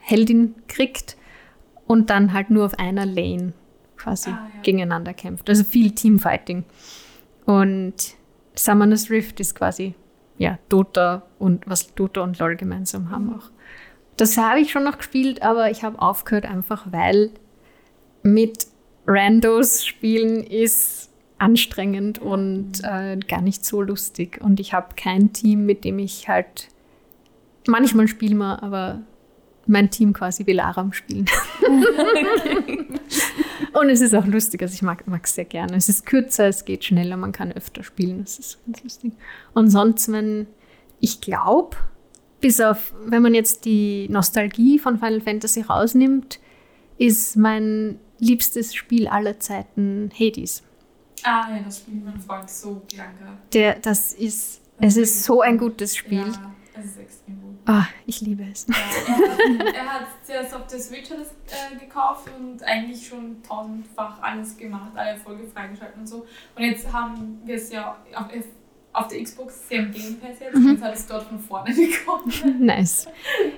[0.00, 1.16] Heldin kriegt
[1.86, 3.52] und dann halt nur auf einer Lane
[3.96, 4.62] quasi ah, ja.
[4.62, 5.48] gegeneinander kämpft.
[5.48, 6.64] Also viel Teamfighting.
[7.46, 7.94] Und
[8.54, 9.94] Summoner's Rift ist quasi
[10.38, 13.34] ja, Dota und was Dota und LoL gemeinsam haben mhm.
[13.34, 13.50] auch.
[14.16, 17.30] Das habe ich schon noch gespielt, aber ich habe aufgehört einfach, weil
[18.22, 18.66] mit
[19.06, 24.40] Randos spielen ist anstrengend und äh, gar nicht so lustig.
[24.40, 26.68] Und ich habe kein Team, mit dem ich halt
[27.66, 29.02] manchmal spiele mal, aber
[29.66, 31.26] mein Team quasi Velaram spielen.
[33.72, 35.76] Und es ist auch lustig, also ich mag es sehr gerne.
[35.76, 39.12] Es ist kürzer, es geht schneller, man kann öfter spielen, das ist ganz lustig.
[39.54, 40.46] Und sonst, wenn
[41.00, 41.76] ich glaube,
[42.40, 46.38] bis auf, wenn man jetzt die Nostalgie von Final Fantasy rausnimmt,
[46.98, 50.62] ist mein liebstes Spiel aller Zeiten Hades.
[51.24, 53.10] Ah, ja, das spielt mein Freund so gern.
[53.52, 56.26] Der, das ist, es ist so ein gutes Spiel.
[56.26, 57.56] Ja, es ist extrem gut.
[57.66, 58.66] Ah, ich liebe es.
[58.68, 58.74] Ja,
[59.06, 64.20] er, hat, er hat zuerst auf der Switch das, äh, gekauft und eigentlich schon tausendfach
[64.22, 66.26] alles gemacht, alle Folge freigeschaltet und so.
[66.56, 68.26] Und jetzt haben wir es ja auf,
[68.92, 70.72] auf der Xbox, sie haben Game Pass jetzt, mhm.
[70.72, 72.64] jetzt hat es dort von vorne bekommen.
[72.64, 73.06] Nice.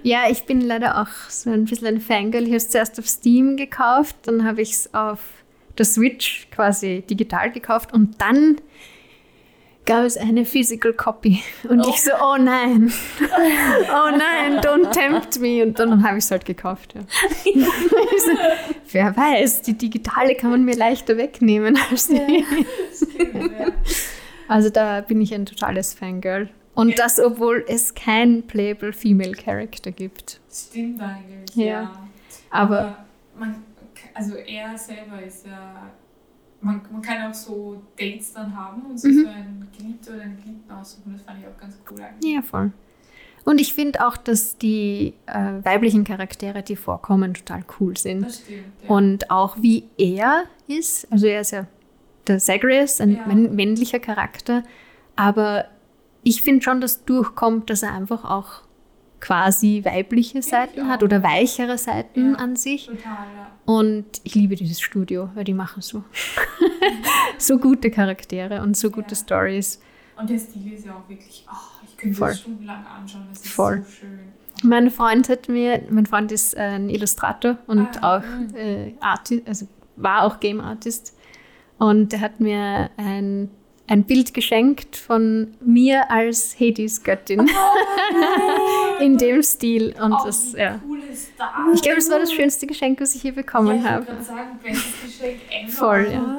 [0.02, 2.42] Ja, ich bin leider auch so ein bisschen ein Fangirl.
[2.42, 5.20] Ich habe es zuerst auf Steam gekauft, dann habe ich es auf
[5.76, 8.60] der Switch quasi digital gekauft und dann
[9.86, 11.42] gab es eine Physical Copy.
[11.68, 11.90] Und oh.
[11.90, 15.62] ich so, oh nein, oh nein, don't tempt me.
[15.62, 16.94] Und dann habe ich es halt gekauft.
[16.94, 17.02] Ja.
[17.44, 18.30] so,
[18.92, 22.44] wer weiß, die digitale kann man mir leichter wegnehmen als die.
[23.34, 23.72] Ja.
[24.48, 26.48] Also da bin ich ein totales Fangirl.
[26.74, 30.40] Und das, obwohl es kein playable Female Character gibt.
[30.50, 31.64] Stimmt eigentlich, ja.
[31.64, 32.08] ja.
[32.50, 33.04] Aber, Aber
[33.38, 33.62] man,
[34.12, 35.92] also er selber ist ja
[36.64, 39.22] man, man kann auch so Dates dann haben und sich mhm.
[39.22, 41.12] so einen Geliebten oder einen Geliebten aussuchen.
[41.12, 42.34] Das fand ich auch ganz cool eigentlich.
[42.34, 42.72] Ja, voll.
[43.44, 48.22] Und ich finde auch, dass die äh, weiblichen Charaktere, die vorkommen, total cool sind.
[48.22, 48.64] Das stimmt.
[48.82, 48.88] Ja.
[48.88, 51.66] Und auch wie er ist, also er ist ja
[52.26, 53.26] der Zagreus, ein ja.
[53.26, 54.62] männlicher Charakter,
[55.16, 55.66] aber
[56.22, 58.62] ich finde schon, dass durchkommt, dass er einfach auch
[59.20, 62.86] quasi weibliche Seiten hat oder weichere Seiten ja, an sich.
[62.86, 63.50] Total, ja.
[63.64, 66.04] Und ich liebe dieses Studio, weil die machen so,
[67.38, 69.16] so gute Charaktere und so gute.
[69.16, 69.80] Stories.
[70.18, 72.28] Und der Stil ist ja auch wirklich, oh, ich könnte Voll.
[72.28, 73.82] das stundenlang anschauen, das ist Voll.
[73.82, 74.18] so schön.
[74.62, 79.66] Mein Freund hat mir, mein Freund ist ein Illustrator und ah, auch äh, Artist, also
[79.96, 81.13] war auch Game Artist.
[81.84, 83.50] Und er hat mir ein
[83.86, 87.40] ein Bild geschenkt von mir als Hades-Göttin.
[87.40, 89.94] Oh, in dem Stil.
[90.00, 90.80] Und oh, das, ja.
[91.74, 94.06] Ich glaube, es war das schönste Geschenk, was ich je bekommen ja, ich habe.
[94.18, 95.70] Ich sagen, bestes Geschenk ever.
[95.70, 96.36] Voll, ja.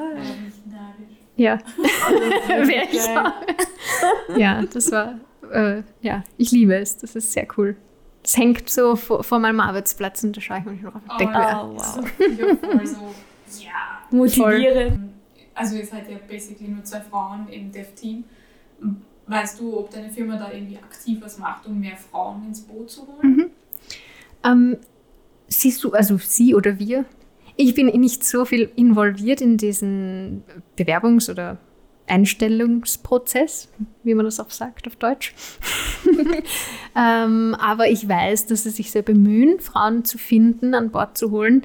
[1.36, 1.58] Ja.
[2.48, 4.36] Wäre ich auch.
[4.36, 5.20] Ja, das war,
[5.52, 6.96] äh, ja, ich liebe es.
[6.96, 7.76] Das ist sehr cool.
[8.24, 10.94] Es hängt so vor, vor, meinem Arbeitsplatz und da schaue ich mich drauf.
[11.08, 11.62] Oh, denke, ja.
[11.62, 12.04] oh, wow.
[12.84, 14.00] So, ja.
[14.10, 15.15] Motivierend
[15.56, 18.24] also ihr seid ja basically nur zwei Frauen im Dev-Team.
[19.26, 22.90] Weißt du, ob deine Firma da irgendwie aktiv was macht, um mehr Frauen ins Boot
[22.90, 23.36] zu holen?
[23.36, 23.50] Mhm.
[24.44, 24.76] Ähm,
[25.48, 27.06] siehst du, also sie oder wir?
[27.56, 30.44] Ich bin nicht so viel involviert in diesen
[30.78, 31.56] Bewerbungs- oder
[32.06, 33.68] Einstellungsprozess,
[34.04, 35.34] wie man das auch sagt auf Deutsch.
[36.96, 41.30] ähm, aber ich weiß, dass sie sich sehr bemühen, Frauen zu finden, an Bord zu
[41.30, 41.62] holen.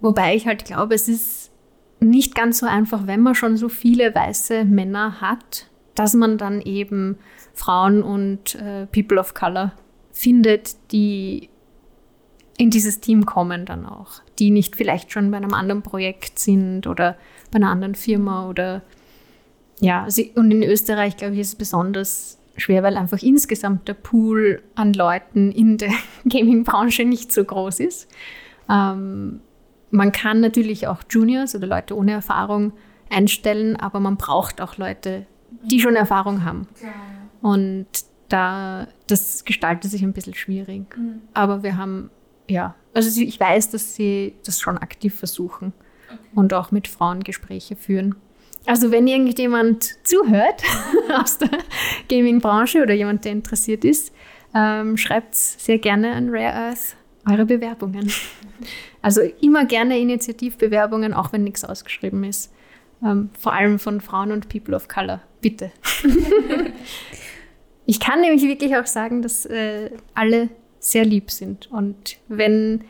[0.00, 1.49] Wobei ich halt glaube, es ist
[2.00, 6.60] nicht ganz so einfach, wenn man schon so viele weiße Männer hat, dass man dann
[6.60, 7.18] eben
[7.52, 9.72] Frauen und äh, People of Color
[10.12, 11.50] findet, die
[12.56, 16.86] in dieses Team kommen dann auch, die nicht vielleicht schon bei einem anderen Projekt sind
[16.86, 17.16] oder
[17.50, 18.82] bei einer anderen Firma oder
[19.80, 23.94] ja, sie, und in Österreich, glaube ich, ist es besonders schwer, weil einfach insgesamt der
[23.94, 25.92] Pool an Leuten in der
[26.28, 28.08] Gaming-Branche nicht so groß ist.
[28.68, 29.40] Ähm,
[29.90, 32.72] man kann natürlich auch Juniors oder Leute ohne Erfahrung
[33.08, 35.26] einstellen, aber man braucht auch Leute,
[35.64, 36.68] die schon Erfahrung haben.
[37.42, 37.86] Und
[38.28, 40.96] da, das gestaltet sich ein bisschen schwierig.
[40.96, 41.22] Mhm.
[41.34, 42.10] Aber wir haben,
[42.48, 45.72] ja, also ich weiß, dass sie das schon aktiv versuchen
[46.08, 46.18] okay.
[46.34, 48.16] und auch mit Frauen Gespräche führen.
[48.66, 50.62] Also wenn irgendjemand zuhört
[51.20, 51.50] aus der
[52.08, 54.12] Gaming-Branche oder jemand, der interessiert ist,
[54.54, 56.96] ähm, schreibt sehr gerne an Rare Earth
[57.28, 58.12] eure Bewerbungen.
[59.02, 62.52] Also immer gerne Initiativbewerbungen, auch wenn nichts ausgeschrieben ist.
[63.02, 65.22] Ähm, vor allem von Frauen und People of Color.
[65.40, 65.72] Bitte.
[67.86, 71.70] ich kann nämlich wirklich auch sagen, dass äh, alle sehr lieb sind.
[71.70, 72.84] Und wenn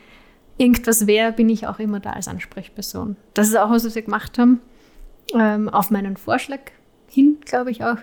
[0.57, 3.15] irgendwas wäre, bin ich auch immer da als Ansprechperson.
[3.33, 4.61] Das ist auch was, was wir gemacht haben.
[5.33, 6.59] Ähm, auf meinen Vorschlag
[7.07, 7.97] hin, glaube ich auch,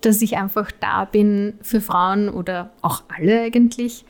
[0.00, 4.04] dass ich einfach da bin für Frauen oder auch alle eigentlich,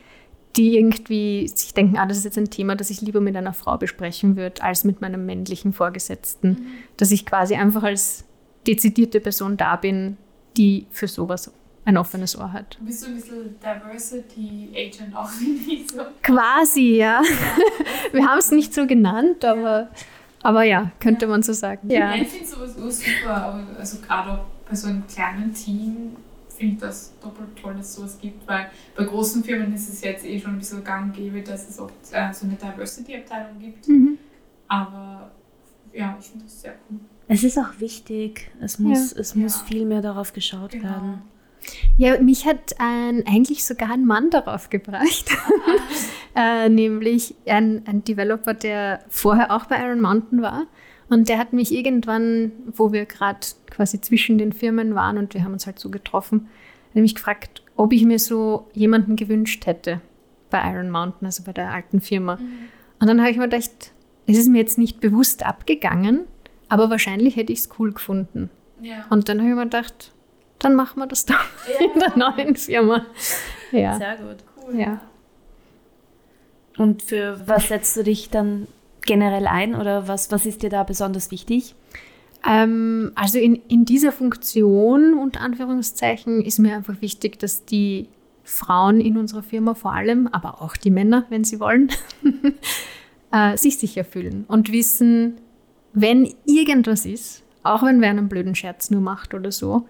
[0.56, 3.52] die irgendwie sich denken, ah, das ist jetzt ein Thema, das ich lieber mit einer
[3.52, 6.48] Frau besprechen würde, als mit meinem männlichen Vorgesetzten.
[6.48, 6.66] Mhm.
[6.96, 8.24] Dass ich quasi einfach als
[8.66, 10.16] dezidierte Person da bin,
[10.56, 11.52] die für sowas
[11.84, 12.76] ein offenes Ohr hat.
[12.80, 16.02] Bist du ein bisschen Diversity Agent auch, nicht so?
[16.22, 17.22] Quasi, ja.
[17.22, 18.12] ja.
[18.12, 19.88] Wir haben es nicht so genannt, aber,
[20.42, 21.30] aber ja, könnte ja.
[21.30, 21.88] man so sagen.
[21.88, 22.14] Ja.
[22.14, 26.16] Ich finde sowas super, also gerade bei so einem kleinen Team
[26.58, 30.02] finde ich das doppelt toll, dass es sowas gibt, weil bei großen Firmen ist es
[30.02, 33.88] jetzt eh schon ein bisschen gang gäbe, dass es oft äh, so eine Diversity-Abteilung gibt.
[33.88, 34.18] Mhm.
[34.68, 35.30] Aber
[35.92, 36.98] ja, ich finde das sehr cool.
[37.28, 38.50] Es ist auch wichtig.
[38.60, 39.64] Es muss, es muss Ja.
[39.66, 40.84] viel mehr darauf geschaut Genau.
[40.84, 41.22] werden.
[41.98, 45.26] Ja, mich hat ein, eigentlich sogar ein Mann darauf gebracht.
[46.34, 50.66] äh, nämlich ein, ein Developer, der vorher auch bei Iron Mountain war.
[51.08, 53.40] Und der hat mich irgendwann, wo wir gerade
[53.70, 56.48] quasi zwischen den Firmen waren und wir haben uns halt so getroffen,
[56.94, 60.00] hat mich gefragt, ob ich mir so jemanden gewünscht hätte
[60.50, 62.38] bei Iron Mountain, also bei der alten Firma.
[63.00, 63.92] Und dann habe ich mir gedacht,
[64.26, 66.24] es ist mir jetzt nicht bewusst abgegangen,
[66.68, 68.50] aber wahrscheinlich hätte ich es cool gefunden.
[68.80, 69.06] Ja.
[69.10, 70.12] Und dann habe ich mir gedacht,
[70.58, 71.44] dann machen wir das doch
[71.80, 73.06] in der neuen Firma.
[73.72, 73.96] Ja.
[73.96, 74.36] Sehr gut.
[74.66, 74.78] cool.
[74.78, 75.00] ja.
[76.76, 78.68] Und für was setzt du dich dann
[79.08, 81.74] generell ein oder was, was ist dir da besonders wichtig?
[82.46, 88.08] Ähm, also in, in dieser Funktion, unter Anführungszeichen, ist mir einfach wichtig, dass die
[88.44, 91.90] Frauen in unserer Firma vor allem, aber auch die Männer, wenn sie wollen,
[93.32, 95.38] äh, sich sicher fühlen und wissen,
[95.94, 99.88] wenn irgendwas ist, auch wenn wer einen blöden Scherz nur macht oder so,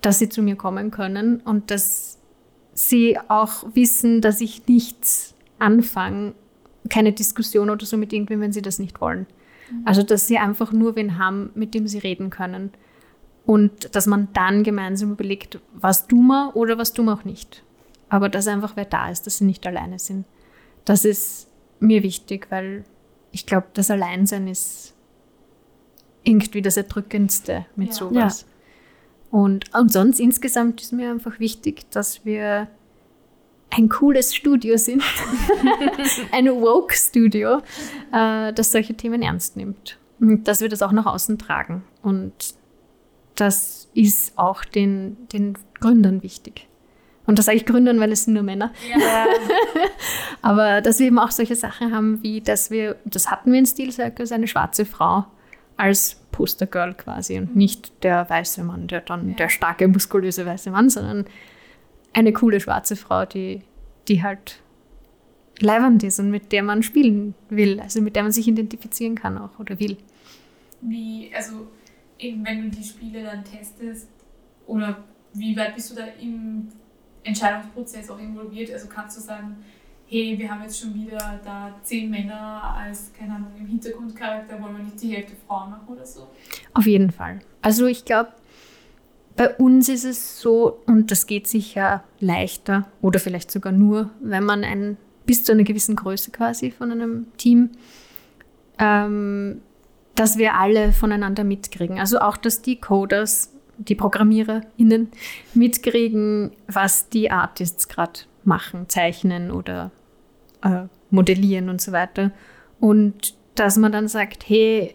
[0.00, 2.18] dass sie zu mir kommen können und dass
[2.74, 6.34] sie auch wissen, dass ich nichts anfange,
[6.88, 9.26] keine Diskussion oder so mit irgendwem, wenn sie das nicht wollen.
[9.84, 12.70] Also, dass sie einfach nur wen haben, mit dem sie reden können.
[13.46, 17.62] Und dass man dann gemeinsam überlegt, was tun wir oder was tun wir auch nicht.
[18.08, 20.26] Aber dass einfach wer da ist, dass sie nicht alleine sind.
[20.84, 21.48] Das ist
[21.80, 22.84] mir wichtig, weil
[23.30, 24.94] ich glaube, das Alleinsein ist
[26.22, 27.94] irgendwie das Erdrückendste mit Ja.
[27.94, 28.46] sowas.
[29.30, 32.68] Und, und sonst insgesamt ist mir einfach wichtig, dass wir
[33.74, 35.02] ein cooles Studio sind,
[36.32, 37.58] ein Woke-Studio,
[38.12, 39.98] äh, das solche Themen ernst nimmt.
[40.20, 41.82] Und dass wir das auch nach außen tragen.
[42.02, 42.32] Und
[43.34, 46.68] das ist auch den, den Gründern wichtig.
[47.26, 48.72] Und das sage ich Gründern, weil es sind nur Männer.
[48.90, 49.26] Ja.
[50.42, 53.66] Aber dass wir eben auch solche Sachen haben, wie dass wir, das hatten wir in
[53.66, 55.24] Steel Circus, eine schwarze Frau
[55.76, 59.36] als Postergirl quasi und nicht der weiße Mann, der dann Ja.
[59.36, 61.24] der starke, muskulöse weiße Mann, sondern
[62.12, 63.62] eine coole schwarze Frau, die,
[64.08, 64.60] die halt
[65.60, 69.38] leibernd ist und mit der man spielen will, also mit der man sich identifizieren kann
[69.38, 69.96] auch oder will.
[70.80, 71.68] Wie, also
[72.18, 74.08] eben wenn du die Spiele dann testest,
[74.66, 76.68] oder wie weit bist du da im
[77.24, 78.72] Entscheidungsprozess auch involviert?
[78.72, 79.56] Also kannst du sagen,
[80.06, 84.76] hey, wir haben jetzt schon wieder da zehn Männer als, keine Ahnung, im Hintergrundcharakter, wollen
[84.76, 86.28] wir nicht die Hälfte Frauen machen oder so?
[86.74, 87.40] Auf jeden Fall.
[87.62, 88.32] Also ich glaube,
[89.36, 94.44] bei uns ist es so, und das geht sicher leichter oder vielleicht sogar nur, wenn
[94.44, 97.70] man ein, bis zu einer gewissen Größe quasi von einem Team,
[98.78, 99.62] ähm,
[100.14, 101.98] dass wir alle voneinander mitkriegen.
[101.98, 105.08] Also auch, dass die Coders, die ProgrammiererInnen
[105.54, 109.90] mitkriegen, was die Artists gerade machen, zeichnen oder
[110.62, 112.32] äh, modellieren und so weiter.
[112.80, 114.94] Und dass man dann sagt, hey,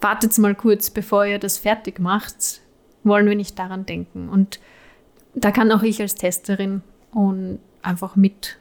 [0.00, 2.60] wartet mal kurz, bevor ihr das fertig macht,
[3.04, 4.28] wollen wir nicht daran denken.
[4.28, 4.60] Und
[5.34, 6.82] da kann auch ich als Testerin
[7.12, 8.58] und einfach mit,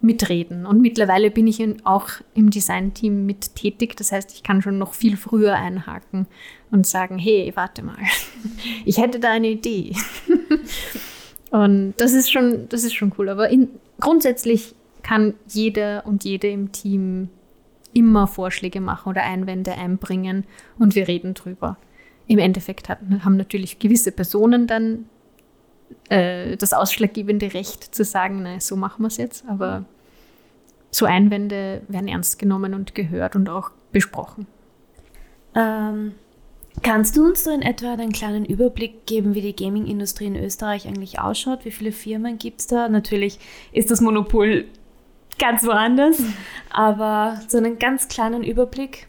[0.00, 0.66] mitreden.
[0.66, 3.96] Und mittlerweile bin ich auch im Designteam mit tätig.
[3.96, 6.26] Das heißt, ich kann schon noch viel früher einhaken
[6.70, 7.98] und sagen, hey, warte mal,
[8.84, 9.94] ich hätte da eine Idee.
[11.50, 13.28] und das ist schon, das ist schon cool.
[13.28, 17.28] Aber in, grundsätzlich kann jeder und jede im Team
[17.92, 20.44] immer Vorschläge machen oder Einwände einbringen
[20.78, 21.76] und wir reden drüber.
[22.30, 25.06] Im Endeffekt hat, haben natürlich gewisse Personen dann
[26.10, 29.84] äh, das ausschlaggebende Recht zu sagen, nein, so machen wir es jetzt, aber
[30.92, 34.46] so Einwände werden ernst genommen und gehört und auch besprochen.
[35.56, 36.12] Ähm,
[36.84, 40.86] kannst du uns so in etwa einen kleinen Überblick geben, wie die Gaming-Industrie in Österreich
[40.86, 41.64] eigentlich ausschaut?
[41.64, 42.88] Wie viele Firmen gibt es da?
[42.88, 43.40] Natürlich
[43.72, 44.66] ist das Monopol
[45.40, 46.22] ganz woanders,
[46.70, 49.08] aber so einen ganz kleinen Überblick.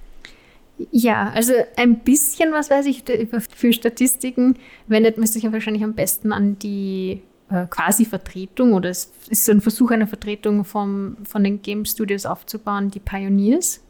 [0.91, 3.03] Ja, also ein bisschen was weiß ich
[3.49, 8.89] für Statistiken, wendet man sich ja wahrscheinlich am besten an die äh, quasi Vertretung oder
[8.89, 13.83] es ist so ein Versuch einer Vertretung vom, von den Game Studios aufzubauen, die Pioneers.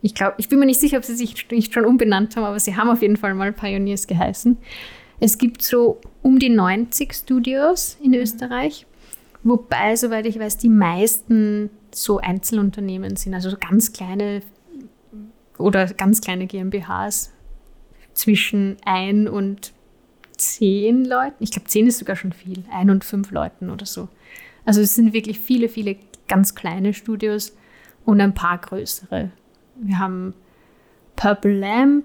[0.00, 2.58] Ich glaube, ich bin mir nicht sicher, ob sie sich nicht schon umbenannt haben, aber
[2.60, 4.56] sie haben auf jeden Fall mal Pioneers geheißen.
[5.20, 8.86] Es gibt so um die 90 Studios in Österreich,
[9.42, 14.42] wobei, soweit ich weiß, die meisten so Einzelunternehmen sind, also so ganz kleine
[15.58, 17.32] oder ganz kleine GmbHs
[18.14, 19.72] zwischen ein und
[20.36, 21.42] zehn Leuten.
[21.42, 22.64] Ich glaube, zehn ist sogar schon viel.
[22.70, 24.08] Ein und fünf Leuten oder so.
[24.64, 25.96] Also es sind wirklich viele, viele
[26.28, 27.56] ganz kleine Studios
[28.04, 29.30] und ein paar größere.
[29.76, 30.34] Wir haben
[31.16, 32.04] Purple Lamp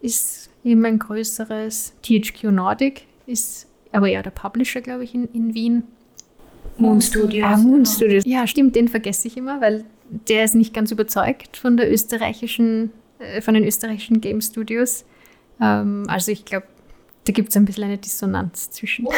[0.00, 1.94] ist eben ein größeres.
[2.02, 5.84] THQ Nordic ist aber ja, der Publisher, glaube ich, in, in Wien.
[6.76, 7.46] Moon Studios.
[7.46, 8.24] Ah, Moon Studios.
[8.26, 12.90] Ja, stimmt, den vergesse ich immer, weil der ist nicht ganz überzeugt von der österreichischen,
[13.18, 15.04] äh, von den österreichischen Game Studios.
[15.60, 16.66] Ähm, also ich glaube,
[17.24, 19.06] da gibt es ein bisschen eine Dissonanz zwischen.
[19.06, 19.12] Oh.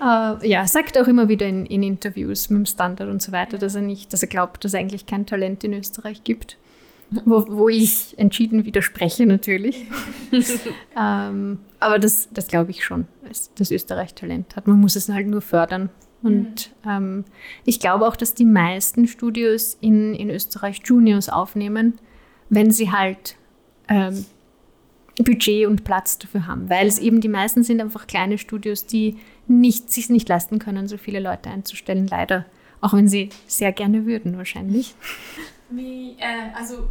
[0.02, 3.58] äh, ja, sagt auch immer wieder in, in, Interviews mit dem Standard und so weiter,
[3.58, 6.56] dass er nicht, dass er glaubt, dass es eigentlich kein Talent in Österreich gibt.
[7.26, 9.84] Wo, wo ich entschieden widerspreche natürlich.
[10.98, 13.06] ähm, aber das, das glaube ich schon,
[13.56, 14.66] dass Österreich Talent hat.
[14.66, 15.90] Man muss es halt nur fördern.
[16.22, 17.24] Und ähm,
[17.64, 21.98] ich glaube auch, dass die meisten Studios in, in Österreich Juniors aufnehmen,
[22.48, 23.36] wenn sie halt
[23.88, 24.24] ähm,
[25.18, 29.16] Budget und Platz dafür haben, weil es eben die meisten sind einfach kleine Studios, die
[29.46, 32.46] nicht, sich nicht leisten können, so viele Leute einzustellen, leider.
[32.80, 34.94] Auch wenn sie sehr gerne würden, wahrscheinlich.
[35.70, 36.88] Wie, äh, also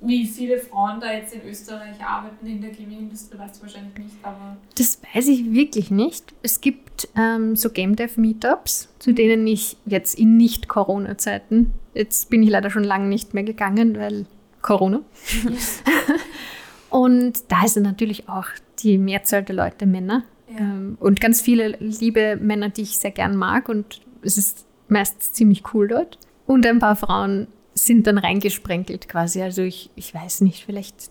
[0.00, 4.16] wie viele Frauen da jetzt in Österreich arbeiten in der Gaming-Industrie, weißt du wahrscheinlich nicht,
[4.22, 4.56] aber.
[4.76, 6.34] Das weiß ich wirklich nicht.
[6.42, 12.42] Es gibt ähm, so Game Dev Meetups, zu denen ich jetzt in Nicht-Corona-Zeiten, jetzt bin
[12.42, 14.26] ich leider schon lange nicht mehr gegangen, weil
[14.62, 15.00] Corona.
[16.90, 18.46] Und da sind natürlich auch
[18.78, 20.24] die Mehrzahl der Leute Männer.
[20.48, 20.60] Ja.
[20.60, 23.68] Ähm, und ganz viele liebe Männer, die ich sehr gern mag.
[23.68, 26.18] Und es ist meistens ziemlich cool dort.
[26.46, 27.48] Und ein paar Frauen
[27.78, 29.42] sind dann reingesprenkelt quasi.
[29.42, 31.10] Also ich, ich weiß nicht, vielleicht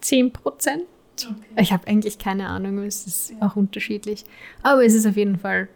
[0.00, 0.82] 10 Prozent.
[1.16, 1.34] Okay.
[1.60, 3.36] Ich habe eigentlich keine Ahnung, es ist ja.
[3.46, 4.24] auch unterschiedlich.
[4.62, 5.68] Aber es ist auf jeden Fall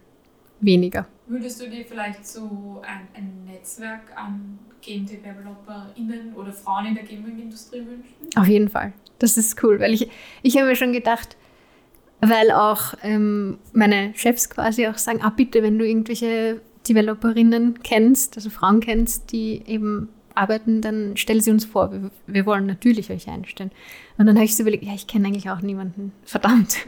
[0.61, 1.07] weniger.
[1.29, 7.05] Würdest du dir vielleicht so ein, ein Netzwerk an Game DeveloperInnen oder Frauen in der
[7.05, 8.15] Gaming-Industrie wünschen?
[8.37, 8.93] Auf jeden Fall.
[9.19, 10.09] Das ist cool, weil ich,
[10.43, 11.37] ich habe mir schon gedacht,
[12.21, 18.37] weil auch ähm, meine Chefs quasi auch sagen, ah bitte, wenn du irgendwelche Developerinnen kennst,
[18.37, 21.93] also Frauen kennst, die eben arbeiten, dann stell sie uns vor.
[21.93, 23.71] Wir, wir wollen natürlich euch einstellen.
[24.17, 26.13] Und dann habe ich so überlegt, ja, ich kenne eigentlich auch niemanden.
[26.25, 26.79] Verdammt.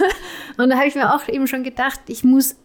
[0.56, 2.56] und da habe ich mir auch eben schon gedacht, ich muss,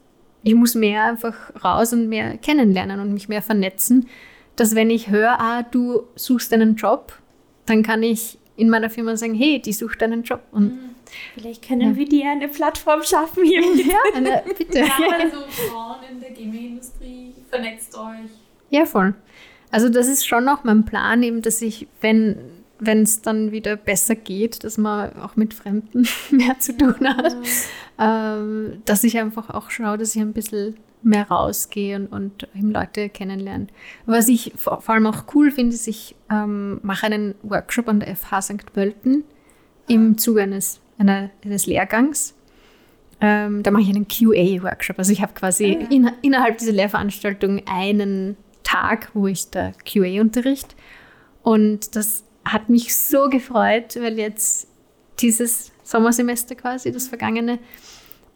[0.43, 4.07] ich muss mehr einfach raus und mehr kennenlernen und mich mehr vernetzen,
[4.55, 7.13] dass wenn ich höre, ah, du suchst einen Job,
[7.65, 10.41] dann kann ich in meiner Firma sagen, hey, die sucht einen Job.
[10.51, 10.89] Und mhm.
[11.33, 11.95] Vielleicht können ja.
[11.95, 13.61] wir dir eine Plattform schaffen hier.
[13.85, 14.79] ja, eine, bitte.
[14.79, 18.29] Ja, also Frauen in der Gaming-Industrie, vernetzt euch.
[18.69, 19.13] Ja, voll.
[19.71, 22.37] Also das ist schon auch mein Plan, eben, dass ich, wenn
[22.79, 27.35] wenn es dann wieder besser geht, dass man auch mit Fremden mehr zu tun hat,
[27.99, 33.09] ähm, dass ich einfach auch schaue, dass ich ein bisschen mehr rausgehe und, und Leute
[33.09, 33.67] kennenlerne.
[34.05, 37.99] Was ich vor, vor allem auch cool finde, ist, ich ähm, mache einen Workshop an
[37.99, 38.73] der FH St.
[38.73, 39.23] Pölten
[39.87, 42.35] im Zuge eines, einer, eines Lehrgangs.
[43.21, 44.97] Ähm, da mache ich einen QA-Workshop.
[44.99, 50.21] Also ich habe quasi ah, in, innerhalb dieser Lehrveranstaltung einen Tag, wo ich da QA
[50.21, 50.75] unterricht.
[51.41, 54.67] Und das hat mich so gefreut, weil jetzt
[55.19, 57.59] dieses Sommersemester quasi, das vergangene,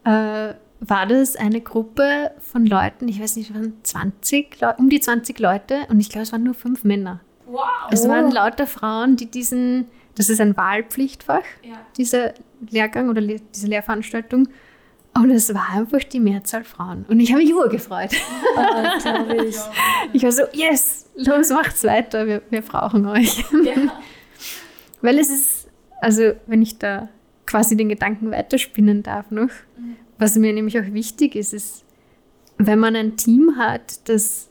[0.04, 5.00] äh, war das eine Gruppe von Leuten, ich weiß nicht, es waren 20, um die
[5.00, 7.20] 20 Leute und ich glaube, es waren nur fünf Männer.
[7.46, 7.62] Wow.
[7.90, 11.76] Es waren lauter Frauen, die diesen, das ist ein Wahlpflichtfach, ja.
[11.96, 12.34] dieser
[12.70, 14.48] Lehrgang oder diese Lehrveranstaltung.
[15.16, 17.04] Und es war einfach die Mehrzahl Frauen.
[17.08, 18.10] Und ich habe mich urgefreut.
[18.56, 19.56] Oh, ich.
[20.12, 23.38] ich war so, yes, los, macht's weiter, wir, wir brauchen euch.
[23.64, 23.74] Ja.
[25.02, 25.68] Weil es ist,
[26.00, 27.08] also wenn ich da
[27.46, 29.96] quasi den Gedanken weiterspinnen darf noch, mhm.
[30.18, 31.84] Was mir nämlich auch wichtig ist, ist,
[32.58, 34.48] wenn man ein Team hat, das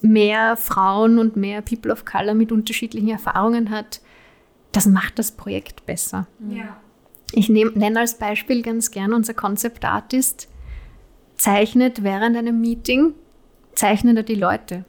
[0.00, 4.00] mehr Frauen und mehr People of Color mit unterschiedlichen Erfahrungen hat,
[4.72, 6.26] das macht das Projekt besser.
[6.48, 6.76] Ja.
[7.32, 10.48] Ich nenne als Beispiel ganz gern unser Concept Artist
[11.36, 13.14] zeichnet während einem Meeting,
[13.74, 14.84] zeichnet er die Leute.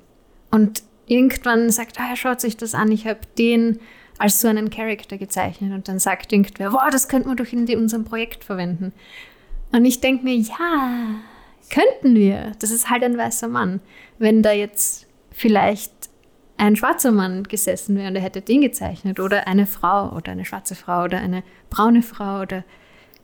[0.50, 3.80] Und irgendwann sagt, ah, schaut sich das an, ich habe den
[4.18, 5.74] als so einen Charakter gezeichnet.
[5.74, 8.94] Und dann sagt irgendwer, wow, das könnte man doch in unserem Projekt verwenden.
[9.72, 10.92] Und ich denke mir, ja,
[11.72, 12.52] könnten wir.
[12.60, 13.80] Das ist halt ein weißer Mann.
[14.20, 16.11] Wenn da jetzt vielleicht
[16.62, 20.46] ein schwarzer Mann gesessen wäre und er hätte den gezeichnet oder eine Frau oder eine
[20.46, 21.42] schwarze Frau oder eine
[21.72, 22.64] braune Frau oder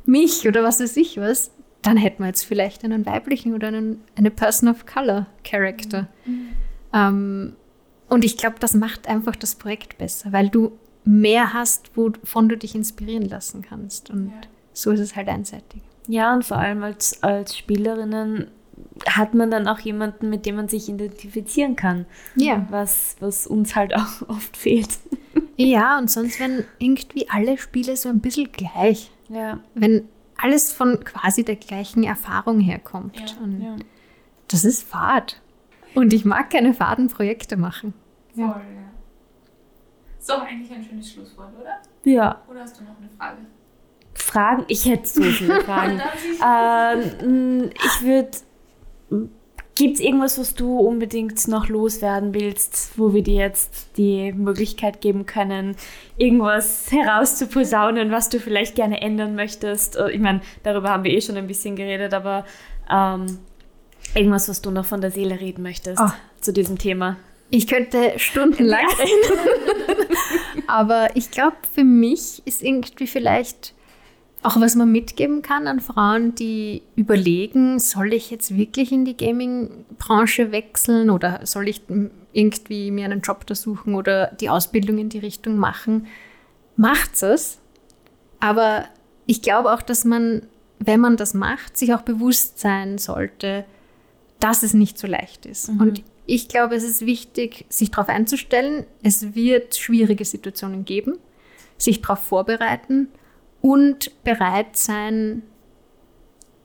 [0.07, 1.51] mich oder was weiß ich was,
[1.83, 6.07] dann hätten wir jetzt vielleicht einen weiblichen oder einen, eine Person of Color Character.
[6.25, 6.49] Mhm.
[6.91, 7.55] Ähm,
[8.09, 10.71] und ich glaube, das macht einfach das Projekt besser, weil du
[11.05, 14.09] mehr hast, wovon du dich inspirieren lassen kannst.
[14.09, 14.41] Und ja.
[14.73, 15.83] so ist es halt einseitig.
[16.07, 18.47] Ja, und vor allem als, als Spielerinnen
[19.05, 22.05] hat man dann auch jemanden, mit dem man sich identifizieren kann.
[22.35, 22.65] Ja.
[22.69, 24.89] Was, was uns halt auch oft fehlt.
[25.55, 29.11] Ja, und sonst werden irgendwie alle Spiele so ein bisschen gleich.
[29.29, 29.59] Ja.
[29.73, 30.07] Wenn
[30.37, 33.19] alles von quasi der gleichen Erfahrung herkommt.
[33.19, 33.75] Ja, und ja.
[34.47, 35.41] Das ist Fahrt.
[35.95, 37.93] Und ich mag keine faden Projekte machen.
[38.35, 38.91] Voll, ja.
[40.19, 41.77] So, eigentlich ein schönes Schlusswort, oder?
[42.03, 42.41] Ja.
[42.49, 43.37] Oder hast du noch eine Frage?
[44.13, 44.65] Fragen.
[44.67, 46.01] Ich hätte so viele Fragen.
[46.45, 48.31] ähm, ich würde.
[49.77, 55.01] Gibt es irgendwas, was du unbedingt noch loswerden willst, wo wir dir jetzt die Möglichkeit
[55.01, 55.75] geben können,
[56.17, 59.95] irgendwas herauszuposaunen, was du vielleicht gerne ändern möchtest?
[59.95, 62.43] Äh, ich meine, darüber haben wir eh schon ein bisschen geredet, aber
[62.89, 63.37] ähm,
[64.15, 66.09] irgendwas, was du noch von der Seele reden möchtest oh.
[66.41, 67.17] zu diesem Thema?
[67.51, 70.07] Ich könnte stundenlang reden.
[70.67, 73.75] aber ich glaube, für mich ist irgendwie vielleicht
[74.47, 79.17] auch was man mitgeben kann an Frauen, die überlegen, soll ich jetzt wirklich in die
[79.17, 81.81] Gaming-Branche wechseln oder soll ich
[82.31, 86.07] irgendwie mir einen Job da suchen oder die Ausbildung in die Richtung machen?
[86.77, 87.59] Macht es.
[88.39, 88.85] Aber
[89.25, 90.43] ich glaube auch, dass man,
[90.79, 93.65] wenn man das macht, sich auch bewusst sein sollte,
[94.39, 95.73] dass es nicht so leicht ist.
[95.73, 95.81] Mhm.
[95.81, 98.85] Und ich glaube, es ist wichtig, sich darauf einzustellen.
[99.03, 101.17] Es wird schwierige Situationen geben,
[101.77, 103.09] sich darauf vorbereiten
[103.61, 105.43] und bereit sein,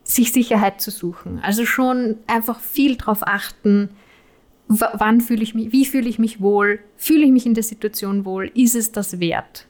[0.03, 1.39] sich Sicherheit zu suchen.
[1.39, 3.89] Also schon einfach viel darauf achten,
[4.67, 8.25] wann fühle ich mich, wie fühle ich mich wohl, fühle ich mich in der Situation
[8.25, 9.67] wohl, ist es das wert?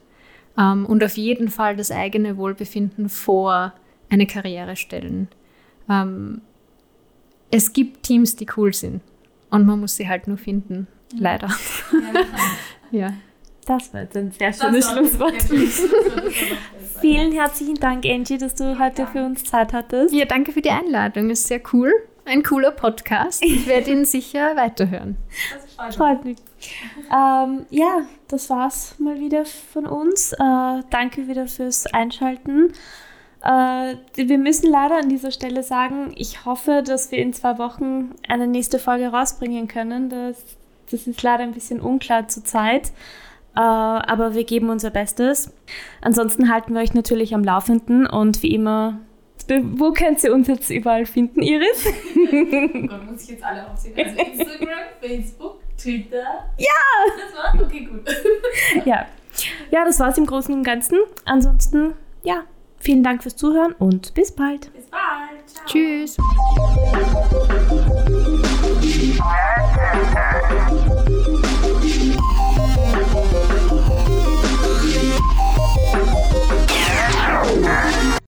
[0.56, 3.74] Ähm, und auf jeden Fall das eigene Wohlbefinden vor
[4.10, 5.28] eine Karriere stellen.
[5.88, 6.40] Ähm,
[7.50, 9.00] es gibt Teams, die cool sind
[9.50, 11.48] und man muss sie halt nur finden, leider.
[11.92, 12.20] Ja.
[12.90, 13.12] ja.
[13.66, 15.42] Das war jetzt ein sehr schönes Schlusswort.
[17.00, 20.14] Vielen herzlichen Dank, Angie, dass du heute für uns Zeit hattest.
[20.14, 21.30] Ja, danke für die Einladung.
[21.30, 21.92] Ist sehr cool.
[22.26, 23.42] Ein cooler Podcast.
[23.44, 25.16] Ich werde ihn sicher weiterhören.
[25.76, 26.38] Das freut mich.
[27.12, 30.32] Ähm, ja, das war's mal wieder von uns.
[30.32, 30.36] Äh,
[30.90, 32.72] danke wieder fürs Einschalten.
[33.42, 38.14] Äh, wir müssen leider an dieser Stelle sagen, ich hoffe, dass wir in zwei Wochen
[38.26, 40.08] eine nächste Folge rausbringen können.
[40.08, 40.42] Das,
[40.90, 42.92] das ist leider ein bisschen unklar zur Zeit.
[43.56, 45.52] Äh, aber wir geben unser Bestes.
[46.00, 49.00] Ansonsten halten wir euch natürlich am Laufenden und wie immer,
[49.48, 51.86] wo könnt ihr uns jetzt überall finden, Iris?
[51.86, 53.94] oh Gott, muss ich jetzt alle aufsehen?
[53.96, 56.50] Also Instagram, Facebook, Twitter.
[56.58, 56.66] Ja!
[57.16, 57.62] Das war's?
[57.62, 58.02] Okay, gut.
[58.84, 59.06] ja.
[59.70, 60.98] ja, das war's im Großen und Ganzen.
[61.24, 62.44] Ansonsten, ja,
[62.78, 64.72] vielen Dank fürs Zuhören und bis bald.
[64.72, 65.46] Bis bald.
[65.46, 65.66] Ciao.
[65.66, 66.16] Tschüss.